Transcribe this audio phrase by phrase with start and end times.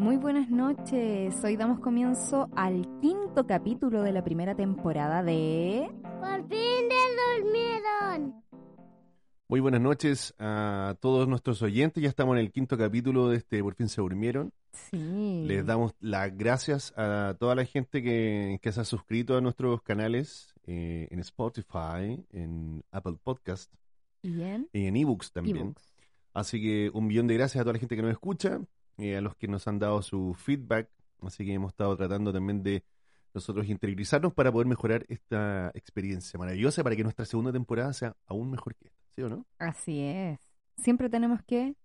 [0.00, 1.44] Muy buenas noches.
[1.44, 5.90] Hoy damos comienzo al quinto capítulo de la primera temporada de...
[6.02, 6.96] Por fin de
[7.36, 8.42] durmieron.
[9.46, 12.02] Muy buenas noches a todos nuestros oyentes.
[12.02, 14.54] Ya estamos en el quinto capítulo de este Por fin se durmieron.
[14.72, 15.44] Sí.
[15.46, 19.82] Les damos las gracias a toda la gente que, que se ha suscrito a nuestros
[19.82, 23.70] canales eh, en Spotify, en Apple Podcast
[24.22, 24.66] Bien.
[24.72, 25.74] y en ebooks también.
[26.32, 28.60] Así que un millón de gracias a toda la gente que nos escucha,
[29.02, 30.88] eh, a los que nos han dado su feedback.
[31.22, 32.84] Así que hemos estado tratando también de
[33.34, 38.50] nosotros interiorizarnos para poder mejorar esta experiencia maravillosa para que nuestra segunda temporada sea aún
[38.50, 39.46] mejor que esta, ¿sí o no?
[39.58, 40.38] Así es.
[40.76, 41.76] Siempre tenemos que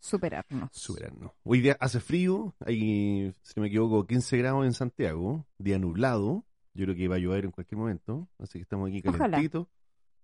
[0.00, 0.68] superarnos.
[0.72, 1.32] Superarnos.
[1.44, 6.44] Hoy día hace frío, hay, si no me equivoco, 15 grados en Santiago, día nublado.
[6.74, 9.18] Yo creo que va a llover en cualquier momento, así que estamos aquí Ojalá.
[9.30, 9.68] calentitos.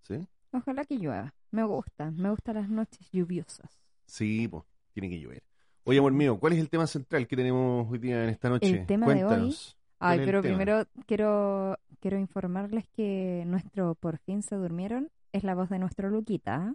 [0.02, 0.26] ¿Sí?
[0.52, 1.34] Ojalá que llueva.
[1.50, 2.10] Me gusta.
[2.10, 3.70] Me gustan las noches lluviosas.
[4.06, 5.42] Sí, pues, tiene que llover.
[5.84, 8.80] Oye, amor mío, ¿cuál es el tema central que tenemos hoy día en esta noche?
[8.80, 9.76] El tema de hoy- Cuéntanos.
[9.98, 15.54] ¿Cuál Ay, pero primero quiero, quiero informarles que nuestro Por fin se durmieron es la
[15.54, 16.74] voz de nuestro Luquita,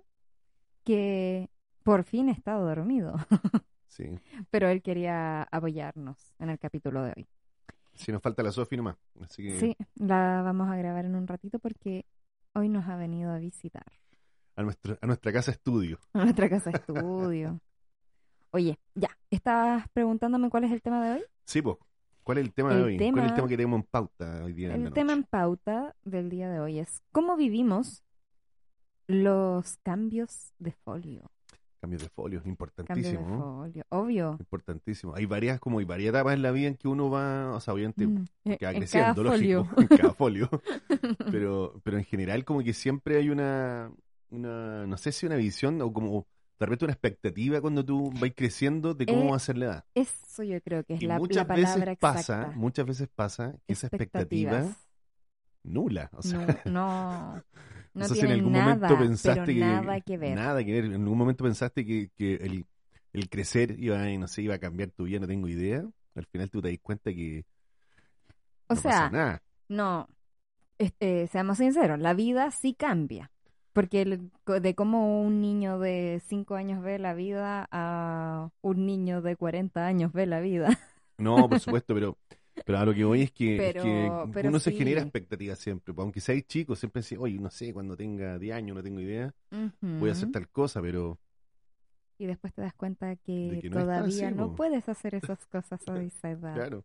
[0.84, 1.50] que
[1.84, 3.16] por fin está dormido,
[3.88, 4.06] Sí,
[4.52, 7.28] pero él quería apoyarnos en el capítulo de hoy.
[7.94, 8.98] sí, nos falta la Sofi nomás.
[9.22, 12.06] Así que Sí, la vamos a grabar en un ratito porque
[12.54, 13.86] hoy nos ha venido a visitar
[14.56, 15.98] a, nuestro, a nuestra casa estudio.
[16.14, 17.60] a nuestra casa estudio.
[18.56, 21.24] Oye, ya, ¿estás preguntándome cuál es el tema de hoy?
[21.46, 21.76] Sí, pues,
[22.24, 22.98] ¿cuál es el tema de El hoy?
[22.98, 25.12] ¿Cuál es tema- el tema que tenemos en pauta hoy día en la El tema
[25.14, 25.20] noche?
[25.20, 28.04] en pauta del día de hoy es cómo vivimos
[29.08, 31.30] los cambios de folio.
[31.82, 33.28] Cambios de folio, Cambios de importantísimo.
[33.28, 33.38] ¿no?
[33.64, 34.38] folio, obvio.
[34.40, 35.16] Importantísimo.
[35.16, 37.74] Hay varias, como hay varias etapas en la vida en que uno va, o sea,
[37.74, 38.26] obviamente Mm,
[38.58, 39.68] que va en creciendo, cada folio.
[39.78, 40.50] en cada folio.
[41.32, 43.92] pero, pero en general como que siempre hay una,
[44.30, 46.26] una, no sé si una visión o como
[46.64, 49.66] de repente una expectativa cuando tú vas creciendo de cómo Eh, va a ser la
[49.66, 49.86] edad.
[49.96, 52.52] Eso yo creo que es Y la, la muchas palabra veces pasa, exacta.
[52.52, 54.76] muchas veces pasa que esa expectativa
[55.64, 56.10] nula.
[56.14, 57.44] O sea, no, no,
[57.94, 60.36] no sé si tiene en algún nada, momento pensaste que nada que ver.
[60.36, 60.86] nada que ver.
[60.86, 62.66] En algún momento pensaste que, que el,
[63.14, 65.86] el crecer iba, a, no sé, iba a cambiar tu vida, no tengo idea.
[66.16, 67.46] Al final tú te das cuenta que
[68.70, 69.44] O no sea, pasa nada.
[69.70, 70.08] No,
[70.80, 73.33] este, seamos sinceros, la vida sí cambia.
[73.74, 79.22] Porque el- de cómo un niño de 5 años ve la vida a un niño
[79.22, 80.68] de 40 años ve la vida.
[81.20, 82.18] No, por supuesto, pero,
[82.66, 84.78] pero a lo que voy es que, es Pero- que pero uno se sí.
[84.78, 85.94] genera expectativas siempre.
[85.96, 89.34] Aunque seáis chicos, siempre decís, oye, no sé, cuando tenga 10 años, no tengo idea,
[89.80, 91.20] voy a hacer tal cosa, pero
[92.18, 94.56] Y después te das cuenta que, que no es todavía así, no po.
[94.56, 96.56] puedes hacer esas cosas a esa edad.
[96.56, 96.84] claro,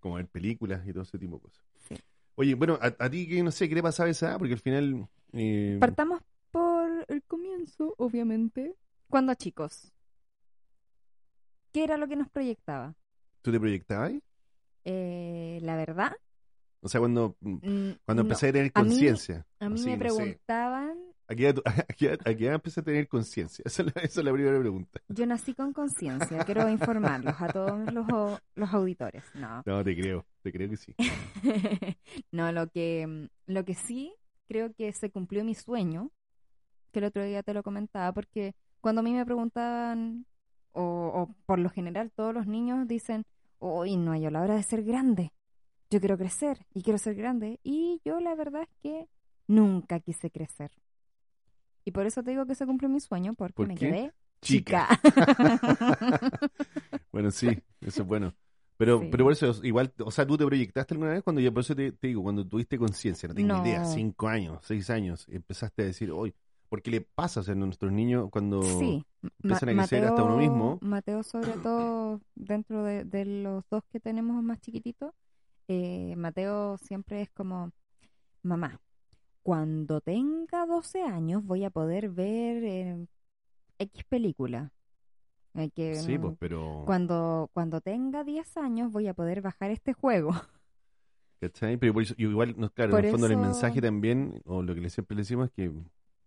[0.00, 1.64] como ver películas y todo ese tipo de cosas.
[1.88, 1.94] Sí.
[2.34, 4.36] Oye, bueno, a, a ti que no sé, ¿qué le pasaba esa?
[4.38, 5.06] Porque al final...
[5.32, 6.20] eh, Partamos
[7.08, 8.74] el comienzo, obviamente.
[9.08, 9.92] Cuando chicos.
[11.72, 12.94] ¿Qué era lo que nos proyectaba?
[13.42, 14.12] ¿Tú te proyectabas?
[14.84, 16.12] Eh, la verdad,
[16.80, 17.58] O sea, cuando, mm,
[18.04, 18.28] cuando no.
[18.28, 19.46] empecé a tener A mí- conciencia.
[19.58, 20.14] A mí así, me no sé.
[20.22, 20.98] preguntaban,
[21.30, 23.62] ¿A qué edad, tú- a qué edad- a qué edad empecé a tener conciencia?
[23.66, 25.00] Esa, es la- esa es la primera pregunta.
[25.08, 28.06] yo nací con conciencia, quiero informarlos a todos los,
[28.54, 29.24] los auditores.
[29.34, 29.62] No.
[29.66, 30.94] No, te creo, te creo que sí.
[32.32, 34.14] no, lo que, lo que sí
[34.46, 36.10] creo que se cumplió mi sueño,
[36.90, 40.26] que el otro día te lo comentaba, porque cuando a mí me preguntaban,
[40.72, 43.24] o, o por lo general todos los niños dicen,
[43.58, 45.32] hoy no hay a la hora de ser grande,
[45.90, 49.08] yo quiero crecer y quiero ser grande, y yo la verdad es que
[49.46, 50.70] nunca quise crecer.
[51.84, 53.90] Y por eso te digo que se cumplió mi sueño, porque ¿Por me qué?
[53.90, 54.88] quedé Chica.
[57.12, 57.48] Bueno, sí,
[57.80, 58.34] eso es bueno.
[58.76, 59.08] Pero, Sí.
[59.10, 61.74] pero por eso, igual, o sea, tú te proyectaste alguna vez cuando ya, por eso
[61.74, 63.56] te, te digo, cuando tuviste conciencia, no tengo No.
[63.56, 66.32] idea, cinco años, seis años, empezaste a decir, hoy,
[66.68, 70.78] porque le pasa a nuestros niños cuando Sí, Ma- empiezan a crecer hasta uno mismo.
[70.82, 75.12] Mateo, sobre todo, dentro de, de los dos que tenemos más chiquititos,
[75.68, 77.70] eh, Mateo siempre es como,
[78.42, 78.80] mamá,
[79.42, 83.06] cuando tenga 12 años voy a poder ver eh,
[83.78, 84.72] X película.
[85.54, 89.70] Eh, que, Sí, mm, pues, pero, cuando, cuando tenga 10 años voy a poder bajar
[89.70, 90.30] este juego.
[91.40, 91.76] ¿cachai?
[91.76, 95.14] Pero igual, no, claro, Por en el fondo el mensaje también, o lo que siempre
[95.16, 95.72] le decimos es que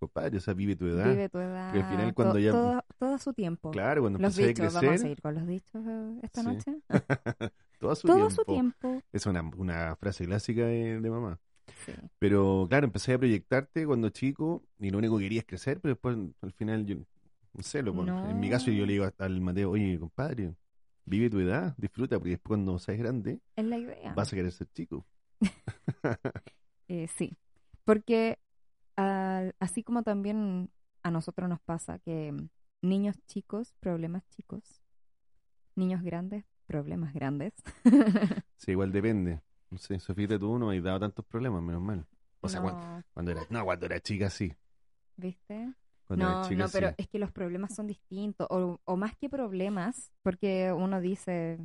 [0.02, 1.10] compadre, o sea, vive tu edad.
[1.10, 1.70] Vive tu edad.
[1.76, 3.72] al final to- cuando ya- Todo, todo su tiempo.
[3.72, 6.48] Claro, cuando los empecé a crecer, vamos a seguir con los dichos eh, esta Sí.
[6.48, 6.78] noche.
[7.80, 8.36] todo su todo tiempo.
[8.36, 9.02] su tiempo.
[9.14, 11.40] Es una, una frase clásica de, de mamá.
[11.86, 11.94] Sí.
[12.20, 15.94] Pero claro, empecé a proyectarte cuando chico y lo único que quería es crecer, pero
[15.94, 16.98] después al final yo,
[17.54, 18.30] no sé, lo, No.
[18.30, 20.54] en mi caso yo le digo al Mateo, oye, compadre,
[21.06, 24.14] vive tu edad, disfruta, porque después cuando seas grande Es la idea.
[24.14, 25.06] vas a querer ser chico.
[26.88, 27.38] Eh, sí,
[27.86, 28.38] porque
[29.02, 30.70] al- así como también
[31.04, 32.50] a nosotros nos pasa que mm,
[32.82, 34.82] niños chicos, problemas chicos,
[35.76, 37.54] niños grandes, problemas grandes.
[38.58, 39.42] Sí, igual depende.
[39.70, 42.06] No sé, Sofía, tú no me dado tantos problemas, menos mal.
[42.42, 44.54] O sea, cuando, no, cuando era, no, cuando era chica sí.
[45.18, 45.74] ¿viste?
[46.08, 46.96] Cuando No, chica no, pero sí.
[46.98, 51.58] es que los problemas son distintos, o, o más que problemas, porque uno dice,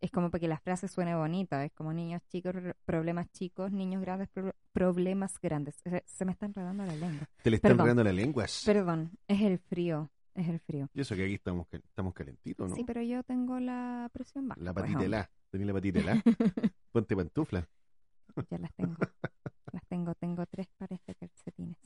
[0.00, 2.54] es como para que la frase suene bonita, es como niños chicos,
[2.84, 5.74] problemas chicos, niños grandes, pro- problemas grandes.
[5.76, 7.28] Se, se me está enredando la lengua.
[7.42, 7.80] Te le están perdón.
[7.88, 8.46] enredando la lengua.
[8.64, 10.88] Perdón, es el frío, es el frío.
[10.94, 12.76] Y eso que aquí estamos, estamos calentitos, ¿no?
[12.76, 14.60] Sí, pero yo tengo la presión baja.
[14.60, 15.06] La pues, patita hombre.
[15.06, 15.30] helada.
[15.50, 16.22] Tenés la patita helada.
[16.92, 17.68] Ponte pantufla.
[18.50, 18.96] Ya las tengo.
[19.72, 21.78] las tengo, tengo tres pares de calcetines.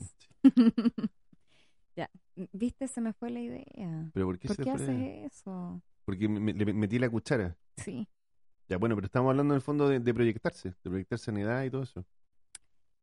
[1.96, 2.08] ya,
[2.52, 4.10] viste, se me fue la idea.
[4.14, 4.82] ¿Pero por qué ¿Por se qué fue?
[4.84, 5.82] haces eso?
[6.08, 7.54] Porque me- le metí la cuchara.
[7.76, 8.08] Sí.
[8.66, 11.62] Ya, bueno, pero estamos hablando en el fondo de, de proyectarse, de proyectarse en edad
[11.64, 12.02] y todo eso.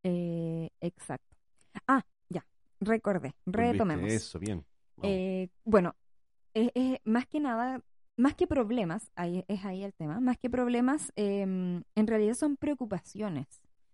[0.02, 1.38] Eh, exacto.
[1.88, 2.44] Ah, ya,
[2.80, 4.12] recordé, retomemos.
[4.12, 4.66] Eso, bien.
[5.04, 5.96] Eh, bueno,
[6.56, 7.80] es, es más que nada,
[8.18, 12.58] más que problemas, ahí, es ahí el tema, más que problemas, em, en realidad son
[12.58, 13.46] preocupaciones.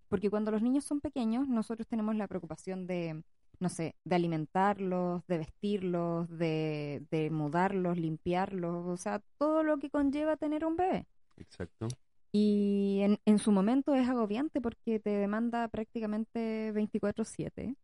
[0.07, 3.23] Porque cuando los niños son pequeños, nosotros tenemos la preocupación de,
[3.61, 9.89] no sé, de alimentarlos, de vestirlos, de, de mudarlos, limpiarlos, o sea, todo lo que
[9.89, 11.07] conlleva tener un bebé.
[11.37, 11.87] Exacto.
[12.31, 17.75] Y en, en su momento es agobiante porque te demanda prácticamente 24/7,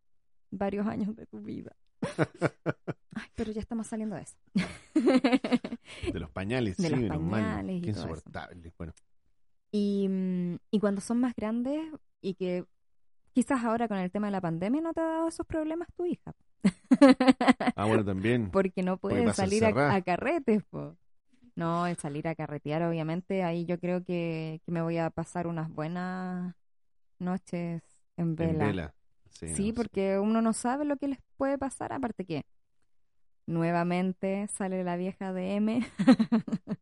[0.50, 1.76] varios años de tu vida.
[3.14, 4.36] Ay, pero ya estamos saliendo de eso.
[6.12, 8.72] De los pañales, De sí, los pañales y Qué insoportable.
[8.76, 8.92] Bueno,
[9.70, 11.80] y, mm, y cuando son más grandes
[12.20, 12.64] y que
[13.32, 16.06] quizás ahora con el tema de la pandemia no te ha dado esos problemas tu
[16.06, 16.34] hija.
[17.76, 18.50] ah, bueno, también.
[18.52, 20.96] porque no puedes salir a, a carretes, po.
[21.56, 25.48] No, el salir a carretear, obviamente, ahí yo creo que, que me voy a pasar
[25.48, 26.54] unas buenas
[27.18, 27.82] noches
[28.16, 28.66] en En vela.
[28.66, 28.94] vela.
[29.30, 32.44] Sí, Sí, no, porque uno no sabe lo que les puede pasar, aparte que
[33.46, 35.86] nuevamente sale la vieja de M.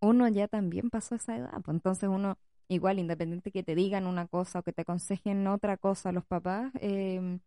[0.00, 4.26] uno ya también pasó esa edad, pues entonces uno, igual, independiente que te digan una
[4.26, 7.38] cosa o que te aconsejen otra cosa los papás, eh,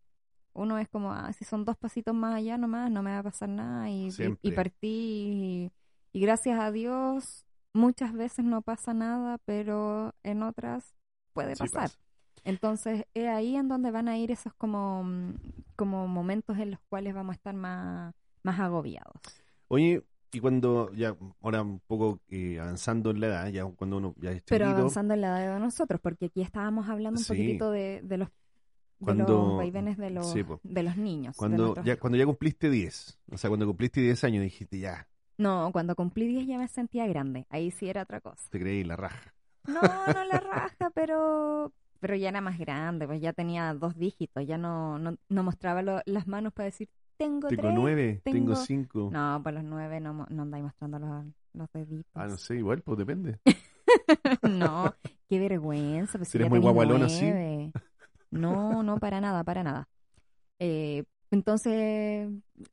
[0.53, 3.23] uno es como, ah, si son dos pasitos más allá nomás, no me va a
[3.23, 4.51] pasar nada y, y- y, Siempre.
[4.55, 5.71] partí y,
[6.13, 10.95] y gracias a Dios muchas veces no pasa nada, pero en otras
[11.33, 11.83] puede Sí pasar.
[11.83, 11.99] pasa.
[12.45, 15.35] Entonces, es ahí en donde van a ir esos como, mm,
[15.75, 18.13] como momentos en los cuales vamos a estar más,
[18.43, 19.21] más agobiados.
[19.67, 24.13] Oye, y cuando ya, ahora un poco eh, avanzando en la edad, ya cuando uno
[24.19, 27.23] ya es Pero chiquito, avanzando en la edad de nosotros, porque aquí estábamos hablando un
[27.25, 27.33] Sí.
[27.33, 28.29] poquitito de, de los
[28.99, 31.35] de los vaivenes de los, sí, de los niños.
[31.37, 35.71] cuando ya, cuando ya cumpliste 10, o sea, cuando cumpliste 10 años dijiste, ya, No,
[35.71, 37.45] cuando cumplí 10 ya me sentía grande.
[37.49, 38.43] Ahí sí era otra cosa.
[38.49, 39.33] te creí la raja.
[39.67, 39.81] No,
[40.13, 41.71] no la raja, pero
[42.01, 45.81] pero ya era más grande, pues ya tenía dos dígitos, ya no, no, no mostraba
[45.81, 46.87] lo- las manos para decir,
[47.19, 47.73] tengo, Tengo tres.
[47.75, 49.09] 9, tengo tengo- 5.
[49.13, 52.11] No, pues los nueve no, no andáis mostrando los, los deditos.
[52.15, 53.37] Ah, no sé, igual, pues depende.
[54.43, 54.93] No,
[55.27, 56.17] qué vergüenza.
[56.19, 57.25] Pues Si eres muy tenés guagualona, ¿sí?
[57.25, 57.71] nueve.
[58.31, 59.87] No, no, para nada, para nada.
[60.59, 62.29] Eh, entonces,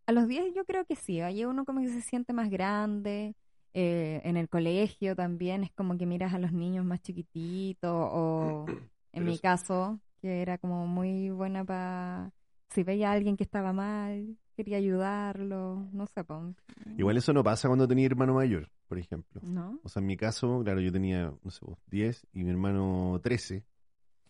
[0.07, 1.21] a los 10 yo creo que sí.
[1.21, 3.35] Ahí uno como que se siente más grande.
[3.75, 8.65] Eh, en el colegio también es como que miras a los niños más chiquititos o
[8.69, 12.31] en Pero mi es- caso, que era como muy buena para...
[12.77, 16.55] Si veía a alguien que estaba mal, quería ayudarlo, no sé, pues,
[16.99, 19.41] Igual eso no pasa cuando tenía hermano mayor, por ejemplo.
[19.43, 19.81] ¿no?
[19.83, 23.19] O sea, en mi caso, claro, yo tenía, no sé, vos, 10 y mi hermano
[23.23, 23.65] 13,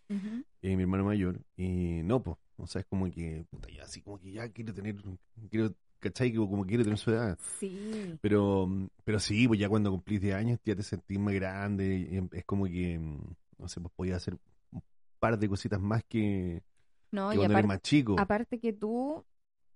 [0.09, 0.45] Ujú.
[0.63, 4.01] y mi hermano mayor, y no, pues, o sea, es como que, puta, ya así
[4.01, 4.95] como que ya quiero tener,
[5.51, 6.33] quiero, ¿cachai?
[6.33, 7.37] Como quiero tener su edad.
[7.59, 8.17] Sí.
[8.21, 8.69] Pero,
[9.03, 12.29] pero sí, pues ya cuando cumplís 10 años ya te sentís más grande, y em-
[12.31, 13.19] es como que, mm,
[13.59, 14.39] no sé, pues podías hacer
[14.71, 14.83] un
[15.19, 16.63] par de cositas más que,
[17.13, 18.17] No, que y cuando eres aparte, más chico.
[18.19, 19.25] aparte que tú,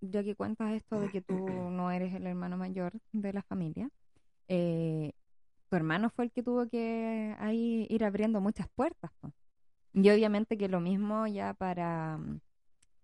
[0.01, 3.89] ya que cuentas esto de que tú no eres el hermano mayor de la familia,
[4.49, 5.13] eh,
[5.69, 9.11] tu hermano fue el que tuvo que ahí ir abriendo muchas puertas.
[9.93, 12.19] Y obviamente que lo mismo ya para,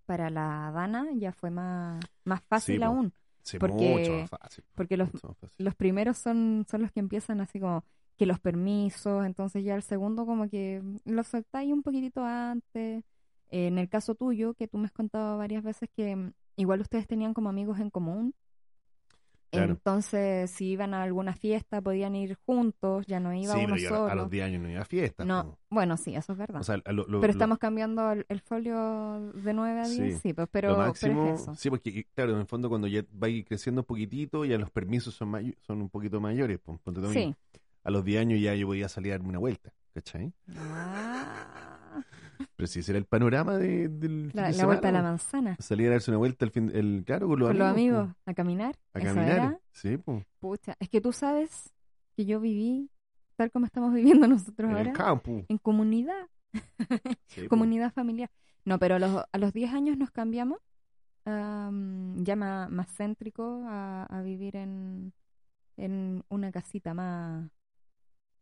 [0.07, 3.13] para la Dana ya fue más, más fácil aún.
[3.43, 4.65] Sí, porque- mucho más fácil.
[4.75, 5.65] Porque los, mucho más fácil.
[5.65, 7.85] los primeros son, son los que empiezan así como
[8.17, 13.05] que los permisos, entonces ya el segundo como que lo soltáis un poquitito antes,
[13.51, 17.07] En el caso tuyo, que tú me has contado varias veces que mm, igual ustedes
[17.07, 18.35] tenían como amigos en común.
[19.51, 19.73] Claro.
[19.75, 23.77] Entonces, si iban a alguna fiesta, podían ir juntos, ya no iba sí, uno pero
[23.77, 24.09] yo solo.
[24.11, 25.25] a los 10 años no iba a fiestas.
[25.27, 25.59] no, po.
[25.71, 26.61] bueno, sí, eso es verdad.
[26.61, 30.15] O sea, lo- lo- pero lo- estamos cambiando el, el folio de 9 a 10,
[30.15, 30.21] Sí.
[30.21, 31.55] sí, pues, pero, pero máximo, es eso.
[31.55, 35.15] sí, porque claro, en el fondo cuando ya va creciendo un poquitito, ya los permisos
[35.15, 36.59] son may- son un poquito mayores.
[37.13, 37.35] Sí.
[37.85, 40.35] A los 10 años ya yo podía salir a darme una vuelta, ¿cachai?
[40.57, 42.03] Ah,
[42.57, 45.57] Pero si ese era el panorama de, del la, la vuelta a la manzana.
[45.59, 47.99] Salir a darse una vuelta el fin, el, claro, con los Con los amigos.
[48.01, 48.77] amigos, a caminar.
[48.95, 49.31] A caminar.
[49.31, 49.61] era.
[49.73, 50.25] Sí, pues.
[50.39, 51.73] Pucha, es que tú sabes
[52.17, 52.91] que yo viví
[53.37, 55.45] tal como estamos viviendo nosotros En ahora, el campo.
[55.49, 56.27] en comunidad,
[57.27, 58.31] Sí, comunidad familiar.
[58.65, 60.59] No, pero a los, a los 10 años nos cambiamos,
[61.25, 65.13] am, ya ma- más, céntrico, a, a vivir en,
[65.77, 67.51] en una casita más,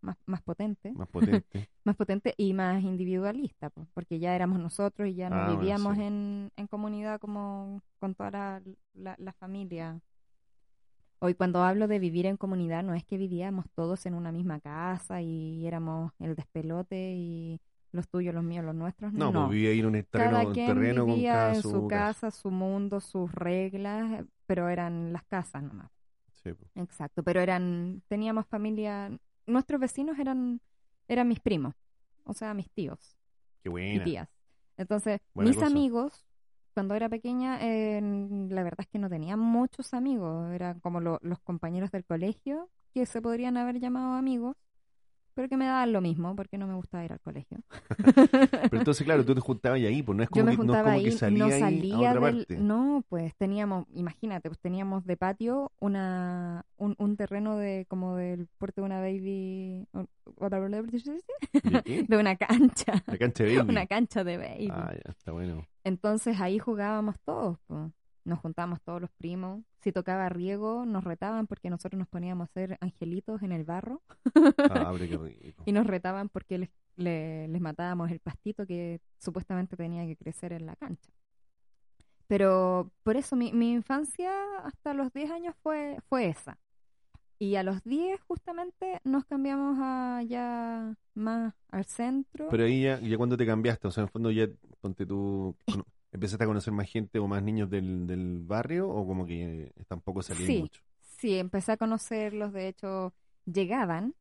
[0.04, 1.68] más, más potente, Más potente.
[1.84, 5.60] más potente y más individualista, pues, porque ya éramos nosotros y ya no Ah, bueno,
[5.60, 6.02] vivíamos sí.
[6.02, 8.62] en, en comunidad como con toda la,
[8.94, 10.00] la, la familia.
[11.20, 14.60] Hoy cuando hablo de vivir en comunidad no es que vivíamos todos en una misma
[14.60, 17.60] casa y éramos el despelote y
[17.92, 19.12] los tuyos, los míos, los nuestros.
[19.12, 21.62] No, No, pues vivía ahí en un terreno, cada quien terreno con vivía cada en
[21.62, 25.90] su, casa, su mundo, sus reglas, eh, pero eran las casas nomás.
[26.32, 26.66] Sí, po.
[26.74, 29.10] Exacto, pero eran, teníamos familia,
[29.46, 30.60] nuestros vecinos eran,
[31.08, 31.74] eran mis primos,
[32.24, 33.16] o sea, mis tíos
[33.62, 34.04] Qué y buena.
[34.04, 34.28] tías.
[34.76, 35.66] Entonces, Buena mis cosa.
[35.68, 36.24] amigos,
[36.74, 38.00] cuando era pequeña, eh,
[38.50, 42.68] la verdad es que no tenía muchos amigos, eran como lo- los compañeros del colegio,
[42.92, 44.56] que se podrían haber llamado amigos,
[45.34, 47.58] pero que me daban lo mismo, porque no me gustaba ir al colegio.
[48.70, 50.92] Pero entonces, claro, tú te juntabas ahí, pues no es como, Yo me que, no
[50.92, 52.36] es que salía no ahí salía a otra del...
[52.36, 52.56] parte.
[52.56, 58.46] No, pues teníamos, imagínate, pues teníamos de patio una un, un terreno de como del
[58.58, 59.86] puerto de una baby...
[60.24, 62.02] ¿De qué?
[62.08, 63.02] De una cancha.
[63.06, 63.70] La cancha de baby.
[63.70, 64.68] Una cancha de baby.
[64.70, 65.66] Ah, ya, está bueno.
[65.84, 67.92] Entonces ahí jugábamos todos, po.
[68.24, 69.62] Nos juntábamos todos los primos.
[69.82, 74.02] Si tocaba riego, nos retaban porque nosotros nos poníamos a hacer angelitos en el barro
[74.70, 75.24] Ah, qué rico.
[75.66, 80.52] y nos retaban porque les, le- les matábamos el pastito que supuestamente tenía que crecer
[80.52, 81.10] en la cancha.
[82.26, 84.32] Pero por eso mi, mi infancia
[84.64, 86.58] hasta los 10 años fue, fue esa.
[87.38, 92.48] Y a los 10 justamente nos cambiamos a ya más al centro.
[92.50, 94.48] Pero ahí ya, ya cuando te cambiaste, o sea, en el fondo ya,
[94.80, 95.54] ponte tú,
[96.14, 100.22] empezaste a conocer más gente o más niños del, del barrio, o como que tampoco
[100.22, 100.60] salían Sí.
[100.60, 100.80] mucho.
[101.18, 103.12] Sí, empecé a conocerlos, de hecho,
[103.44, 104.14] llegaban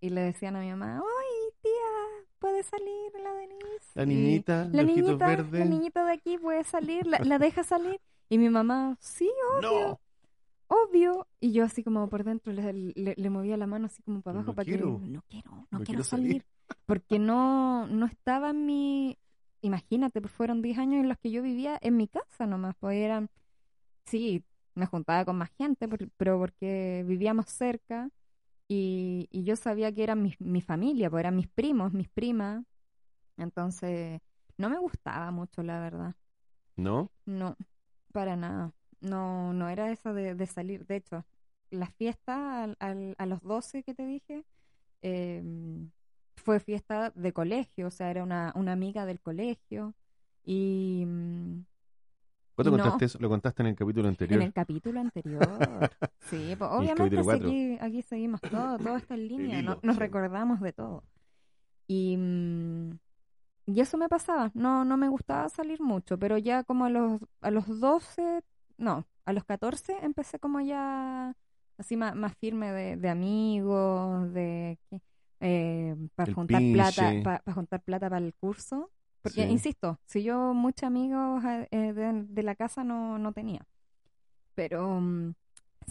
[0.00, 3.90] y le decían a mi mamá, ¡ay, tía, puede salir la Denise!
[3.94, 5.60] La Y niñita, la de ojitos niñita, verdes.
[5.60, 8.00] la niñita de aquí puede salir, la, la deja salir.
[8.28, 10.00] Y mi mamá, sí, obvio, No,
[10.68, 11.26] obvio.
[11.40, 14.34] Y yo así como por dentro le, le- le movía la mano así como para
[14.34, 15.00] No abajo para quiero.
[15.00, 16.28] que no quiero, no, No quiero quiero salir.
[16.28, 16.44] salir.
[16.86, 19.18] Porque no, no estaba en mi,
[19.62, 22.96] imagínate, pues fueron 10 años en los que yo vivía en mi casa nomás, pues
[22.98, 23.30] eran,
[24.06, 28.10] sí, me juntaba con más gente, pero porque vivíamos cerca
[28.68, 32.64] y, y yo sabía que eran mi, mi familia, pues eran mis primos, mis primas,
[33.36, 34.20] entonces
[34.58, 36.14] no me gustaba mucho, la verdad.
[36.76, 37.10] ¿no?
[37.24, 37.56] No,
[38.12, 38.72] para nada.
[39.00, 40.86] No, no era eso de, de salir.
[40.86, 41.26] De hecho,
[41.70, 44.44] la fiesta al- al- a los 12 que te dije
[45.02, 45.42] eh,
[46.50, 49.94] fue fiesta de colegio, o sea, era una, una amiga del colegio.
[50.44, 51.60] Y mm,
[52.54, 52.82] ¿Cuándo Y no.
[52.82, 53.18] contaste eso?
[53.20, 54.40] Lo contaste en el capítulo anterior.
[54.40, 55.88] en el capítulo anterior,
[56.20, 59.98] sí, pues, obviamente aquí, aquí seguimos todo, todo está en línea, no- nos sí.
[59.98, 61.04] recordamos de todo.
[61.88, 62.98] Y, mm,
[63.66, 67.20] y eso me pasaba, no, no me gustaba salir mucho, pero ya como a los,
[67.42, 68.42] a los 12,
[68.78, 71.34] no, a los 14 empecé como ya
[71.78, 75.00] así más, más firme de, de amigos, de que,
[75.40, 77.22] eh, para juntar plata, pinche.
[77.22, 78.90] para juntar plata para el curso.
[79.22, 79.50] Porque, Sí.
[79.52, 83.66] insisto, si yo muchos amigos eh, eh, de, de la casa no, no tenía.
[84.54, 85.34] Pero mm,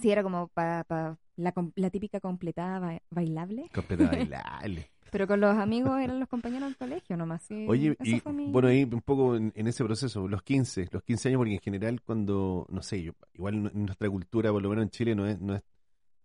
[0.01, 3.69] sí era como para la, com- la típica completada ba- bailable.
[3.73, 4.91] Completa bailable.
[5.11, 7.41] Pero con los amigos eran los compañeros del colegio nomás.
[7.43, 11.01] sí, Oye, y mi- bueno, ahí un poco en, en ese proceso, los 15, los
[11.03, 14.69] 15 años, porque en general cuando, no sé, yo, igual en nuestra cultura, por lo
[14.69, 15.63] menos en Chile, no es, no es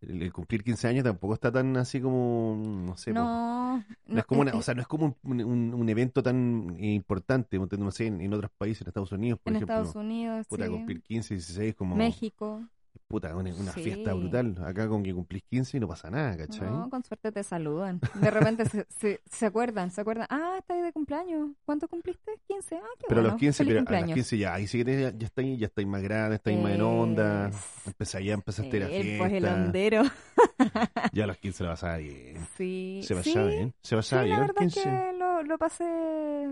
[0.08, 2.56] el, el cumplir 15 años tampoco está tan así como,
[2.86, 5.88] no sé, no, no es como una, o sea, no es como un, un- un
[5.88, 9.74] evento tan importante, no sé, en, en otros países, en Estados Unidos, por en ejemplo,
[9.76, 10.70] Estados Unidos, puta, sí.
[10.70, 12.62] cumplir 15, 16 como, México.
[13.14, 13.82] Puta, una, una Sí.
[13.82, 16.68] fiesta brutal, acá con que cumplís 15 y no pasa nada, ¿cachai?
[16.68, 18.00] No, con suerte te saludan.
[18.14, 20.26] De repente se, se, se acuerdan, se acuerdan.
[20.30, 21.50] Ah, estás de cumpleaños.
[21.64, 22.32] ¿Cuánto cumpliste?
[22.48, 22.76] 15.
[22.76, 23.34] Ah, qué Pero a bueno.
[23.34, 25.66] los 15, Feliz pero a los 15 ya, ahí sí que te- ya, estáis, ya
[25.66, 27.50] estáis más grande, estáis más en onda,
[27.86, 30.02] empezáis ya empezaste a ir a Sí, pues el fiesta, hondero.
[31.12, 32.36] ya a los 15 la pasaba bien.
[32.56, 33.00] Sí.
[33.04, 34.90] Se sí, pasaba bien, se sí, pasaba bien la verdad es 15.
[34.90, 35.84] que lo, lo pasé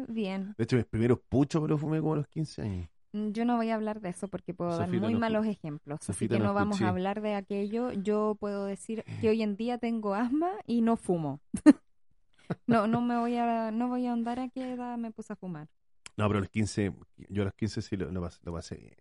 [0.09, 0.55] bien.
[0.57, 2.89] De hecho, mis primeros puchos me los fumé como a los 15 años.
[3.13, 5.99] Yo no voy a hablar de eso porque puedo dar muy malos ejemplos.
[6.01, 6.87] Así Sofita que no vamos escuché.
[6.87, 7.93] a hablar de aquello.
[7.93, 11.41] Yo puedo decir que hoy en día tengo asma y no fumo.
[12.67, 15.37] no, no me voy a, no voy a andar a qué edad me puse a
[15.37, 15.69] fumar.
[16.17, 16.95] No, pero a los 15,
[17.29, 18.97] yo a los 15 sí lo, lo pasé, lo pasé bien.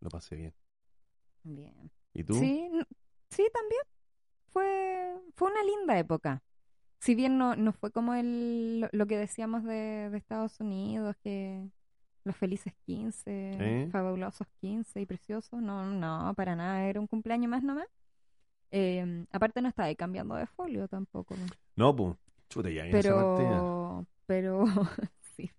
[0.00, 0.54] Lo pasé bien.
[1.42, 1.90] Bien.
[2.12, 2.34] ¿Y tú?
[2.34, 2.68] Sí,
[3.30, 3.82] sí, también.
[4.48, 6.42] Fue, fue una linda época.
[7.00, 11.16] Si bien no, no fue como el, lo, lo que decíamos de, de Estados Unidos,
[11.22, 11.68] que
[12.24, 13.88] los felices 15, ¿Eh?
[13.90, 17.86] fabulosos 15 y preciosos, no, no, para nada, era un cumpleaños más nomás.
[18.70, 21.36] Eh, aparte no estaba ahí cambiando de folio tampoco.
[21.76, 22.16] No, pues.
[22.48, 23.08] Chuta, ya en esa.
[23.08, 24.64] Pero, pero,
[25.36, 25.50] sí.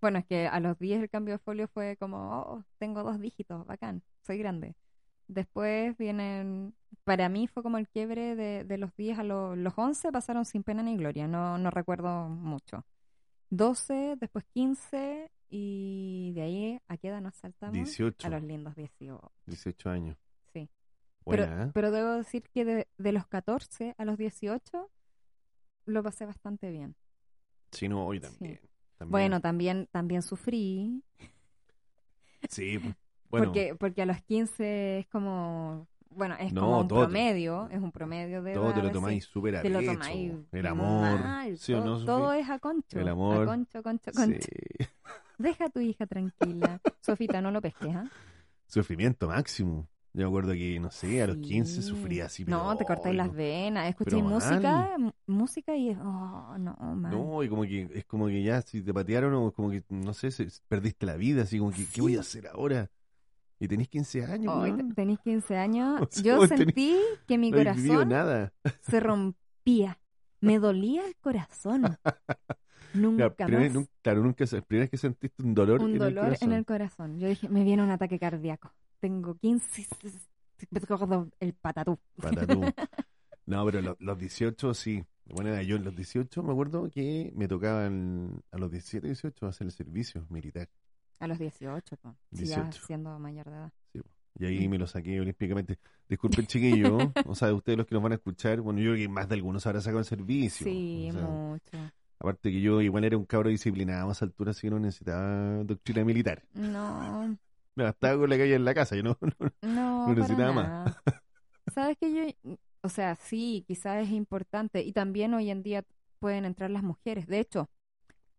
[0.00, 3.18] Bueno, es que a los 10 el cambio de folio fue como, oh, tengo dos
[3.20, 4.74] dígitos, bacán, soy grande.
[5.28, 6.74] Después vienen,
[7.04, 10.44] para mí fue como el quiebre de, de los 10 a lo- los 11, pasaron
[10.44, 12.84] sin pena ni gloria, no, no recuerdo mucho.
[13.50, 17.74] 12, después 15 y de ahí a qué edad nos saltamos?
[17.74, 18.26] 18.
[18.26, 20.16] A los lindos 18, 18 años.
[20.52, 20.68] sí.
[21.24, 21.70] Buena, Pero, ¿eh?
[21.74, 24.90] pero debo decir que de, de los 14 a los 18
[25.86, 26.94] lo pasé bastante bien.
[27.72, 28.22] Sí, no, hoy Sí.
[28.22, 28.60] también.
[28.96, 29.10] también.
[29.10, 31.02] Bueno, también, también sufrí,
[32.48, 32.78] Sí,
[33.28, 33.46] bueno.
[33.46, 37.78] porque, porque a los 15 es como, bueno, es No, como un todo promedio, es
[37.80, 39.30] un promedio de todo te lo tomáis sí.
[39.30, 41.20] súper a lo pecho, tomáis El amor.
[41.20, 43.42] mal, ¿Sí o todo, no, todo es a concho, El amor.
[43.42, 44.40] a concho, concho, concho.
[44.40, 44.86] Sí.
[45.38, 46.80] Deja a tu hija tranquila.
[47.00, 48.10] Sofita, no lo pesques, ¿ah?
[48.66, 49.88] Sufrimiento máximo.
[50.14, 51.42] Yo me acuerdo que, no sé, a los Sí.
[51.42, 52.44] 15 sufría así.
[52.44, 53.34] No, te cortáis las no.
[53.34, 57.12] venas, Pero música, música y es, oh, no, mal.
[57.12, 60.12] No, y como que es como que ya si te patearon o como que, no
[60.14, 62.90] sé, se- perdiste la vida, así como que, ¿qué voy a hacer ahora?
[63.60, 64.88] Y tenés 15 años, Hoy weón.
[64.88, 66.00] te- tenéis 15 años.
[66.02, 68.52] O sea, Yo tenés- sentí que mi no corazón nada.
[68.80, 70.00] se rompía.
[70.40, 71.82] Me dolía el corazón.
[72.94, 73.72] Nunca Claro, más.
[73.72, 76.52] nun- claro, nunca, primera vez que sentiste un dolor un en el dolor corazón.
[76.52, 77.18] en el corazón.
[77.20, 78.72] Yo dije, me viene un ataque cardíaco.
[79.00, 79.86] Tengo 15.
[81.40, 81.98] El patatú.
[82.20, 82.60] Patatú.
[83.46, 85.02] No, pero lo- los 18 sí.
[85.24, 89.66] Bueno, yo en los 18 me acuerdo que me tocaban a los 17, 18 hacer
[89.66, 90.68] el servicio militar.
[91.18, 92.14] A los 18, po.
[92.30, 92.86] Si ya 18.
[92.86, 93.72] siendo mayor de edad.
[94.38, 94.70] Y ahí Mm.
[94.70, 95.78] me lo saqué olímpicamente.
[96.10, 96.98] Disculpen, chiquillo.
[97.26, 99.36] o sea, ustedes los que nos van a escuchar, bueno, yo creo que más de
[99.36, 100.64] algunos habrá sacado el servicio.
[100.66, 101.92] Sí, O sea, mucho.
[102.20, 105.62] Aparte que yo igual era un cabro disciplinado a esa altura, así que no necesitaba
[105.64, 106.42] doctrina militar.
[106.54, 107.36] No,
[107.74, 109.18] Me bastaba con la calle en la casa, yo no.
[109.62, 110.06] no.
[110.08, 110.96] no, necesitaba más.
[111.74, 112.12] Sabes que
[112.44, 115.84] yo, o sea, sí, quizás es importante y también hoy en día
[116.18, 117.26] pueden entrar las mujeres.
[117.26, 117.68] De hecho,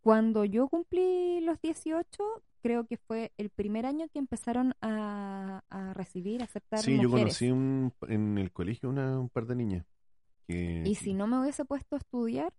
[0.02, 2.24] cuando yo cumplí los 18,
[2.62, 7.10] creo que fue el primer año que empezaron a, a recibir, a aceptar Sí, yo
[7.10, 7.38] mujeres.
[7.40, 9.86] conocí un- en el colegio una, un par de niñas.
[10.48, 12.52] Que, Y si no me hubiese puesto a estudiar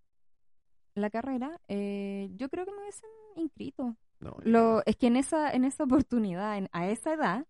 [0.94, 3.96] la carrera, eh, yo creo que me hubiesen inscrito.
[4.20, 7.46] no, Lo, es que en esa, en esa oportunidad, en- a esa edad,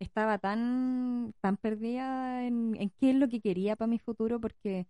[0.00, 4.86] estaba tan, tan perdida en, en qué es lo que quería para mi futuro, porque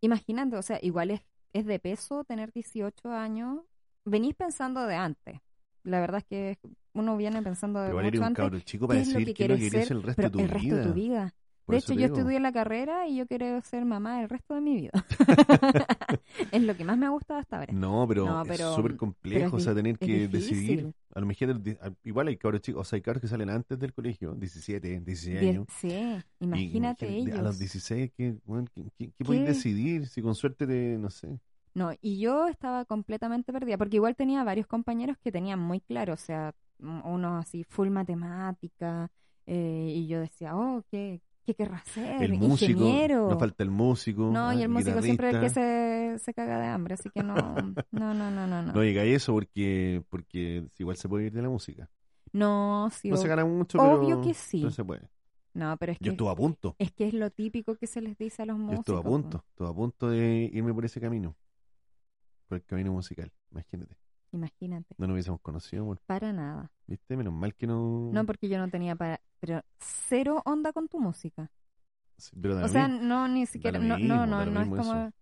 [0.00, 3.60] imagínate, o sea, igual es, es de peso tener 18 años.
[4.04, 5.40] Venís pensando de antes.
[5.84, 6.58] La verdad es que
[6.94, 8.30] uno viene pensando de pero igual mucho un antes.
[8.30, 9.90] cabro chico ¿Qué para decir es lo que quieres ser?
[9.90, 10.76] el resto Pero de tu el resto vida.
[10.76, 11.34] de tu vida.
[11.68, 12.16] Por de hecho, yo digo.
[12.16, 14.90] estudié la carrera y yo quiero ser mamá el resto de mi vida.
[16.52, 17.72] es lo que más me ha gustado hasta ahora.
[17.72, 20.92] No, pero, No, es súper complejo, o sea, tener que decidir.
[21.14, 21.60] A lo mejor,
[22.04, 25.40] igual hay cabros chicos, o sea, hay cabros que salen antes del colegio, 17, 16
[25.40, 25.66] Die- años.
[25.78, 27.38] sí, imagínate ellos.
[27.38, 29.48] A los 16, ¿qué, bueno, ¿qué, qué- qué podéis ¿Qué?
[29.48, 30.06] decidir?
[30.06, 31.38] Si con suerte te, no sé.
[31.74, 36.14] No, y yo estaba completamente perdida, porque igual tenía varios compañeros que tenían muy claro,
[36.14, 39.10] o sea, unos así full matemática,
[39.46, 42.22] eh, y yo decía, oh, ¿qué, qué querrá ser?
[42.22, 43.28] El músico, Ingeniero.
[43.30, 44.30] nos falta el músico.
[44.30, 47.08] No, y ah, el músico siempre es el que se, se caga de hambre, así
[47.10, 47.34] que no,
[47.90, 48.62] no, no, no, no.
[48.62, 51.88] No, No diga eso porque, porque igual se puede ir de la música.
[52.32, 54.58] No, sí, No se gana mucho, obvio pero, que sí.
[54.60, 55.08] pero se puede.
[55.54, 56.76] no, pero es Yo que, estuve a punto.
[56.78, 58.80] es que es lo típico que se les dice a los Yo músicos.
[58.80, 59.44] estuve a punto.
[59.48, 61.34] Estuve a punto de irme por ese camino.
[62.46, 63.32] Por el camino musical.
[63.50, 63.96] Imagínate.
[64.30, 66.70] Imagínate, No nos hubiésemos conocido, bueno, para nada.
[66.86, 67.16] ¿viste?
[67.16, 68.10] Menos mal que no.
[68.12, 71.50] No, porque yo no tenía para, pero cero onda con tu música.
[72.16, 74.80] Sí, pero da O sea, no, ni siquiera, no, mismo, no, no, es como...
[74.92, 75.12] eso.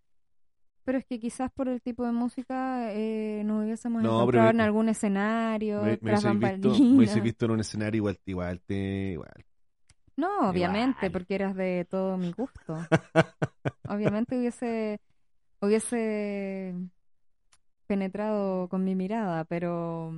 [0.84, 4.50] Pero es que quizás por el tipo de música eh, nos hubiésemos No, encontrado me-
[4.50, 8.60] en algún escenario, me, me tras visto, me hubiese visto en un escenario igual, igual
[8.60, 8.74] te,
[9.12, 9.44] igual.
[10.16, 11.12] No, obviamente, Igual.
[11.12, 12.78] porque eras de todo mi gusto.
[13.88, 15.00] obviamente hubiese,
[15.60, 16.74] hubiese
[17.86, 20.12] penetrado con mi mirada, pero,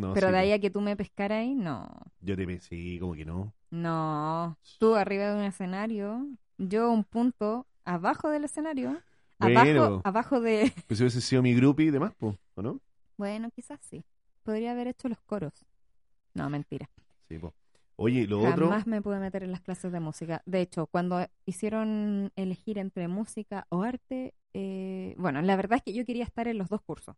[0.00, 1.88] No, pero sí, de ahí a que tú me pescaras ahí, no.
[2.20, 3.52] Yo te pe- sí, como que no.
[3.70, 6.26] No, tú arriba de un escenario,
[6.58, 9.02] yo un punto abajo del escenario, Bueno.
[9.42, 10.70] Abajo, abajo de...
[10.88, 12.80] Pues si hubiese sido mi groupie y demás, po, ¿o no?
[13.16, 14.04] Bueno, quizás sí.
[14.42, 15.52] Podría haber hecho los coros.
[16.34, 16.90] No, mentira.
[17.28, 17.54] Sí, po.
[17.96, 18.68] Oye, lo otro...
[18.68, 20.42] Jamás me pude meter en las clases de música.
[20.46, 25.92] De hecho, cuando hicieron elegir entre música o arte, eh, bueno, la verdad es que
[25.94, 27.16] yo quería estar en los dos cursos,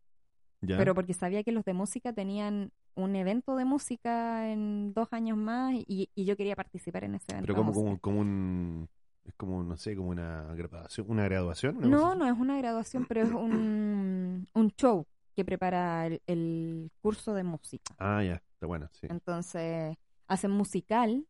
[0.64, 0.78] Ya.
[0.78, 5.36] pero porque sabía que los de música tenían un evento de música en dos años
[5.36, 7.46] más y, y yo quería participar en ese evento.
[7.46, 8.88] Pero como, como, como un...
[9.24, 11.06] Es como, no sé, como una graduación.
[11.08, 11.76] ¿Una graduación?
[11.78, 16.90] una No, no es una graduación, pero es un, un show que prepara el, el
[17.00, 17.94] curso de música.
[17.98, 18.42] Ah, ya.
[18.54, 19.06] Está bueno, sí.
[19.10, 19.96] Entonces,
[20.26, 21.24] hacen musical,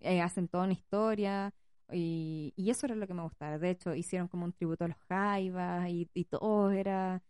[0.00, 1.52] eh, hacen toda una historia,
[1.92, 3.58] y, y eso era lo que me gustaba.
[3.58, 7.22] De hecho, hicieron como un tributo a los Jaivas, y, y todo era...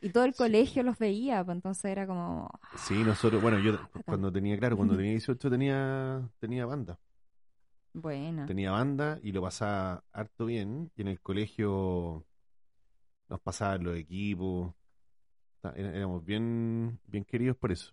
[0.00, 0.38] Y todo el Sí.
[0.38, 2.48] colegio los veía, pues entonces era como...
[2.76, 3.42] Sí, nosotros...
[3.42, 4.02] Bueno, yo bacán.
[4.06, 6.98] cuando tenía, claro, cuando tenía 18 tenía, tenía banda.
[7.92, 8.46] Buena.
[8.46, 10.90] Tenía banda y lo pasaba harto bien.
[10.94, 12.24] Y en el colegio
[13.28, 14.72] nos pasaban los equipos.
[15.74, 17.92] Éramos bien, bien queridos por eso.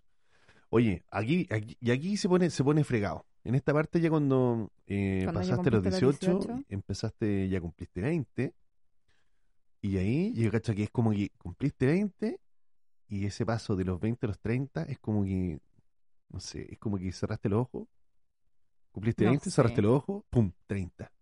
[0.70, 3.26] Oye, aquí, aquí- y aquí se pone, se pone fregado.
[3.42, 6.64] En esta parte ya cuando, eh, Cuando ya pasaste los cumpliste los 18, 18.
[6.68, 8.54] empezaste, ya cumpliste 20.
[9.86, 12.40] Y ahí yo cacho que es como que cumpliste 20
[13.08, 15.60] y ese paso de los 20 a los 30 es como que,
[16.30, 17.88] no sé, es como que cerraste los ojos.
[18.90, 19.82] Cumpliste No 20, cerraste sé.
[19.82, 21.12] los ojos, pum, 30.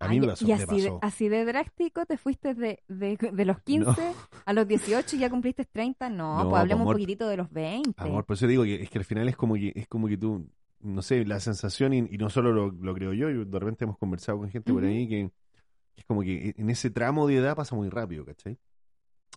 [0.00, 0.98] A mí Ay, me pasó, y me así de, pasó.
[1.00, 5.30] así de drástico te fuiste de, de, de los 15 a los 18 y ya
[5.30, 6.08] cumpliste 30.
[6.08, 6.94] No, No, pues hablemos amor.
[6.94, 8.00] un poquitito de los 20.
[8.02, 10.16] Amor, por eso digo que es que al final es como que, es como que
[10.16, 10.48] tú,
[10.80, 13.84] no sé, la sensación, y, y no solo lo, lo creo yo, y de repente
[13.84, 14.84] hemos conversado con gente por Ujú.
[14.84, 15.30] ahí que
[15.98, 18.58] es como que en ese tramo de edad pasa muy rápido, ¿cachai?